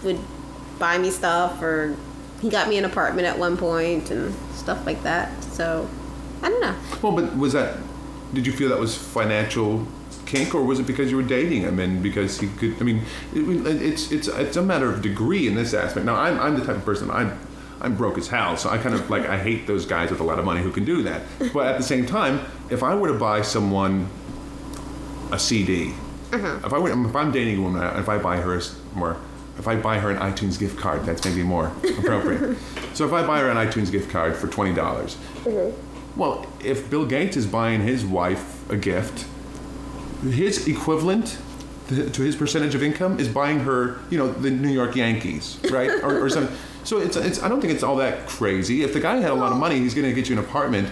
would 0.04 0.20
buy 0.80 0.98
me 0.98 1.10
stuff, 1.12 1.62
or 1.62 1.96
he 2.42 2.50
got 2.50 2.68
me 2.68 2.78
an 2.78 2.84
apartment 2.84 3.26
at 3.26 3.40
one 3.40 3.56
point 3.56 4.12
and 4.12 4.36
stuff 4.54 4.86
like 4.86 5.02
that. 5.04 5.42
So 5.46 5.88
I 6.42 6.50
don't 6.50 6.60
know. 6.60 6.76
Well, 7.02 7.14
but 7.14 7.38
was 7.38 7.54
that? 7.54 7.78
Did 8.34 8.46
you 8.46 8.54
feel 8.54 8.70
that 8.70 8.80
was 8.80 8.96
financial 8.96 9.88
kink, 10.26 10.54
or 10.54 10.64
was 10.64 10.80
it 10.80 10.88
because 10.88 11.10
you 11.10 11.18
were 11.18 11.24
dating 11.24 11.62
him 11.62 11.80
and 11.80 12.04
because 12.04 12.40
he 12.40 12.48
could? 12.48 12.76
I 12.80 12.84
mean, 12.84 13.04
it, 13.34 13.82
it's 13.82 14.12
it's 14.12 14.28
it's 14.28 14.58
a 14.58 14.62
matter 14.62 14.92
of 14.92 15.02
degree 15.02 15.48
in 15.48 15.56
this 15.56 15.74
aspect. 15.74 16.06
Now, 16.06 16.16
I'm 16.16 16.40
I'm 16.40 16.60
the 16.60 16.66
type 16.66 16.76
of 16.76 16.86
person 16.86 17.10
I'm. 17.12 17.40
I'm 17.80 17.96
broke 17.96 18.18
as 18.18 18.28
hell, 18.28 18.58
so 18.58 18.72
I 18.72 18.80
kind 18.80 18.96
of 18.96 19.08
like 19.12 19.28
I 19.28 19.38
hate 19.38 19.68
those 19.68 19.86
guys 19.86 20.10
with 20.10 20.20
a 20.20 20.24
lot 20.24 20.40
of 20.40 20.46
money 20.46 20.64
who 20.64 20.72
can 20.72 20.84
do 20.84 21.04
that. 21.04 21.22
But 21.54 21.68
at 21.68 21.78
the 21.78 21.84
same 21.84 22.08
time, 22.08 22.44
if 22.72 22.82
I 22.82 22.96
were 22.96 23.10
to 23.10 23.14
buy 23.14 23.44
someone 23.44 24.10
a 25.32 25.38
CD, 25.38 25.94
mm-hmm. 26.32 26.66
if 26.66 26.74
I 26.74 26.80
were, 26.80 26.90
if 26.90 27.16
I'm 27.16 27.32
dating 27.32 27.60
a 27.60 27.62
woman, 27.62 27.84
if 28.00 28.10
I 28.10 28.18
buy 28.18 28.38
her 28.38 28.60
or 29.00 29.18
if 29.58 29.68
I 29.68 29.76
buy 29.76 30.00
her 30.00 30.12
an 30.12 30.18
iTunes 30.18 30.60
gift 30.60 30.78
card, 30.78 31.04
that's 31.06 31.26
maybe 31.26 31.44
more 31.44 31.72
appropriate. 32.00 32.58
so 32.94 33.06
if 33.06 33.14
I 33.14 33.26
buy 33.26 33.40
her 33.40 33.50
an 33.50 33.58
iTunes 33.58 33.92
gift 33.92 34.10
card 34.10 34.36
for 34.36 34.48
twenty 34.48 34.74
dollars, 34.74 35.16
mm-hmm. 35.44 35.87
Well, 36.18 36.46
if 36.64 36.90
Bill 36.90 37.06
Gates 37.06 37.38
is 37.38 37.46
buying 37.46 37.82
his 37.82 38.06
wife 38.06 38.70
a 38.70 38.76
gift, 38.76 39.26
his 40.24 40.68
equivalent 40.68 41.38
to 41.90 42.22
his 42.22 42.36
percentage 42.36 42.76
of 42.76 42.84
income 42.84 43.20
is 43.20 43.30
buying 43.30 43.60
her, 43.62 44.00
you 44.10 44.18
know, 44.18 44.30
the 44.32 44.52
New 44.52 44.70
York 44.72 44.96
Yankees, 44.96 45.58
right, 45.72 45.90
or, 46.04 46.26
or 46.26 46.30
something. 46.30 46.56
So 46.84 46.98
it's, 47.00 47.16
it's 47.16 47.42
I 47.42 47.48
don't 47.48 47.62
think 47.62 47.74
it's 47.74 47.84
all 47.84 47.96
that 47.98 48.28
crazy. 48.28 48.84
If 48.84 48.94
the 48.94 49.00
guy 49.00 49.18
had 49.18 49.32
a 49.32 49.36
lot 49.36 49.52
of 49.52 49.58
money, 49.58 49.80
he's 49.80 49.94
going 49.94 50.08
to 50.08 50.14
get 50.14 50.28
you 50.30 50.38
an 50.38 50.44
apartment. 50.44 50.90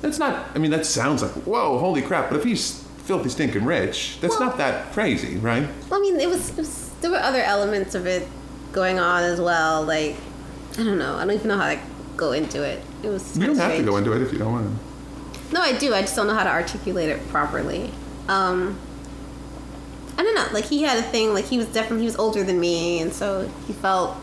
That's 0.00 0.18
not. 0.18 0.46
I 0.54 0.58
mean, 0.58 0.70
that 0.70 0.86
sounds 0.86 1.22
like 1.22 1.32
whoa, 1.32 1.78
holy 1.78 2.02
crap. 2.02 2.30
But 2.30 2.38
if 2.38 2.44
he's 2.44 2.82
filthy 3.04 3.28
stinking 3.28 3.64
rich, 3.64 4.18
that's 4.20 4.38
Well- 4.38 4.48
not 4.48 4.58
that 4.58 4.92
crazy, 4.92 5.36
right? 5.36 5.68
Well, 5.90 5.98
I 5.98 6.02
mean, 6.02 6.20
it 6.20 6.28
was, 6.28 6.50
it 6.50 6.56
was 6.58 6.90
there 7.00 7.10
were 7.10 7.18
other 7.18 7.42
elements 7.42 7.94
of 7.94 8.06
it 8.06 8.26
going 8.72 8.98
on 8.98 9.22
as 9.24 9.40
well. 9.40 9.82
Like 9.82 10.16
I 10.78 10.84
don't 10.84 10.98
know. 10.98 11.16
I 11.16 11.24
don't 11.24 11.32
even 11.34 11.48
know 11.48 11.58
how 11.58 11.74
to 11.74 11.80
go 12.18 12.32
into 12.32 12.62
it. 12.62 12.82
It 13.02 13.08
was. 13.08 13.38
You 13.38 13.46
don't 13.46 13.56
have 13.56 13.76
to 13.76 13.82
go 13.82 13.96
into 13.96 14.12
it 14.12 14.20
if 14.20 14.32
you 14.32 14.38
don't 14.38 14.52
want 14.52 14.66
to. 14.68 15.54
No, 15.54 15.62
I 15.62 15.72
do. 15.78 15.94
I 15.94 16.02
just 16.02 16.14
don't 16.14 16.26
know 16.26 16.34
how 16.34 16.44
to 16.44 16.50
articulate 16.50 17.08
it 17.08 17.26
properly. 17.28 17.90
Um, 18.28 18.78
I 20.18 20.22
don't 20.22 20.34
know. 20.34 20.46
Like 20.52 20.66
he 20.66 20.82
had 20.82 20.98
a 20.98 21.02
thing. 21.02 21.32
Like 21.32 21.46
he 21.46 21.56
was 21.56 21.68
definitely 21.68 22.00
he 22.00 22.06
was 22.06 22.16
older 22.16 22.42
than 22.44 22.60
me, 22.60 23.00
and 23.00 23.10
so 23.12 23.50
he 23.66 23.72
felt 23.72 24.16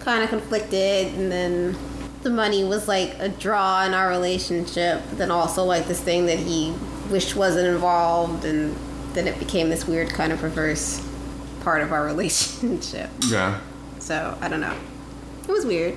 kind 0.00 0.22
of 0.22 0.30
conflicted. 0.30 1.12
And 1.14 1.30
then 1.30 1.76
the 2.22 2.30
money 2.30 2.64
was 2.64 2.88
like 2.88 3.14
a 3.18 3.28
draw 3.28 3.84
in 3.84 3.92
our 3.92 4.08
relationship. 4.08 5.02
But 5.10 5.18
then 5.18 5.30
also 5.30 5.64
like 5.64 5.86
this 5.86 6.00
thing 6.00 6.24
that 6.26 6.38
he 6.38 6.74
wished 7.10 7.36
wasn't 7.36 7.66
involved, 7.66 8.46
and 8.46 8.74
then 9.12 9.26
it 9.26 9.38
became 9.38 9.68
this 9.68 9.86
weird 9.86 10.08
kind 10.08 10.32
of 10.32 10.42
reverse 10.42 11.06
part 11.60 11.82
of 11.82 11.92
our 11.92 12.06
relationship. 12.12 13.10
Yeah. 13.26 13.60
So 13.98 14.38
I 14.40 14.48
don't 14.48 14.60
know. 14.60 14.76
It 15.46 15.52
was 15.52 15.66
weird, 15.66 15.96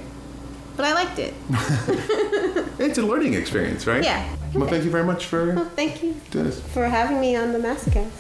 but 0.77 0.85
I 0.85 0.93
liked 0.93 1.19
it. 1.19 1.33
It's 2.79 2.99
a 2.99 3.01
learning 3.01 3.33
experience, 3.33 3.87
right? 3.87 4.03
Yeah. 4.03 4.23
Well, 4.53 4.69
thank 4.69 4.83
you 4.85 4.91
very 4.91 5.03
much 5.03 5.25
for 5.25 5.55
Well, 5.55 5.65
thank 5.75 6.03
you 6.03 6.13
this. 6.29 6.61
for 6.61 6.85
having 6.87 7.19
me 7.19 7.35
on 7.35 7.51
the 7.51 7.57
Masocast. 7.59 8.11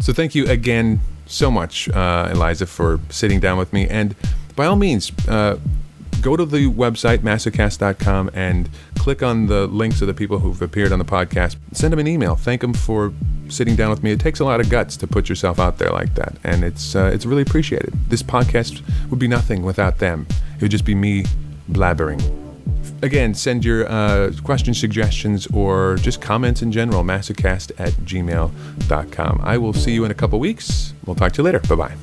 So 0.00 0.12
thank 0.12 0.34
you 0.34 0.46
again 0.46 1.00
so 1.26 1.50
much, 1.50 1.88
uh, 1.88 2.28
Eliza, 2.30 2.66
for 2.66 3.00
sitting 3.08 3.40
down 3.40 3.56
with 3.56 3.72
me. 3.72 3.88
And 3.88 4.14
by 4.54 4.66
all 4.66 4.76
means, 4.76 5.12
uh, 5.28 5.56
go 6.20 6.36
to 6.36 6.44
the 6.44 6.68
website, 6.68 7.18
masocast.com, 7.18 8.30
and 8.34 8.68
click 8.98 9.22
on 9.22 9.46
the 9.46 9.66
links 9.66 10.00
of 10.00 10.06
the 10.06 10.14
people 10.14 10.38
who've 10.38 10.60
appeared 10.60 10.92
on 10.92 10.98
the 10.98 11.04
podcast. 11.04 11.56
Send 11.72 11.92
them 11.92 11.98
an 11.98 12.06
email. 12.06 12.36
Thank 12.36 12.60
them 12.60 12.74
for 12.74 13.12
sitting 13.48 13.76
down 13.76 13.90
with 13.90 14.02
me. 14.02 14.12
It 14.12 14.20
takes 14.20 14.40
a 14.40 14.44
lot 14.44 14.60
of 14.60 14.68
guts 14.68 14.96
to 14.98 15.06
put 15.06 15.28
yourself 15.28 15.58
out 15.58 15.78
there 15.78 15.90
like 15.90 16.14
that. 16.14 16.36
And 16.44 16.62
it's, 16.64 16.94
uh, 16.94 17.10
it's 17.12 17.26
really 17.26 17.42
appreciated. 17.42 17.92
This 18.08 18.22
podcast 18.22 18.82
would 19.10 19.18
be 19.18 19.28
nothing 19.28 19.62
without 19.62 19.98
them. 19.98 20.26
It 20.56 20.62
would 20.62 20.70
just 20.70 20.84
be 20.84 20.94
me 20.94 21.24
blabbering. 21.70 22.20
Again, 23.02 23.34
send 23.34 23.64
your 23.64 23.90
uh, 23.90 24.32
questions, 24.44 24.78
suggestions, 24.78 25.46
or 25.48 25.96
just 25.96 26.20
comments 26.20 26.60
in 26.60 26.70
general, 26.70 27.02
massacast 27.02 27.72
at 27.78 27.92
gmail.com. 27.92 29.40
I 29.42 29.58
will 29.58 29.72
see 29.72 29.92
you 29.92 30.04
in 30.04 30.10
a 30.10 30.14
couple 30.14 30.38
weeks. 30.38 30.92
We'll 31.06 31.16
talk 31.16 31.32
to 31.32 31.38
you 31.38 31.44
later. 31.44 31.60
Bye 31.60 31.76
bye. 31.76 31.96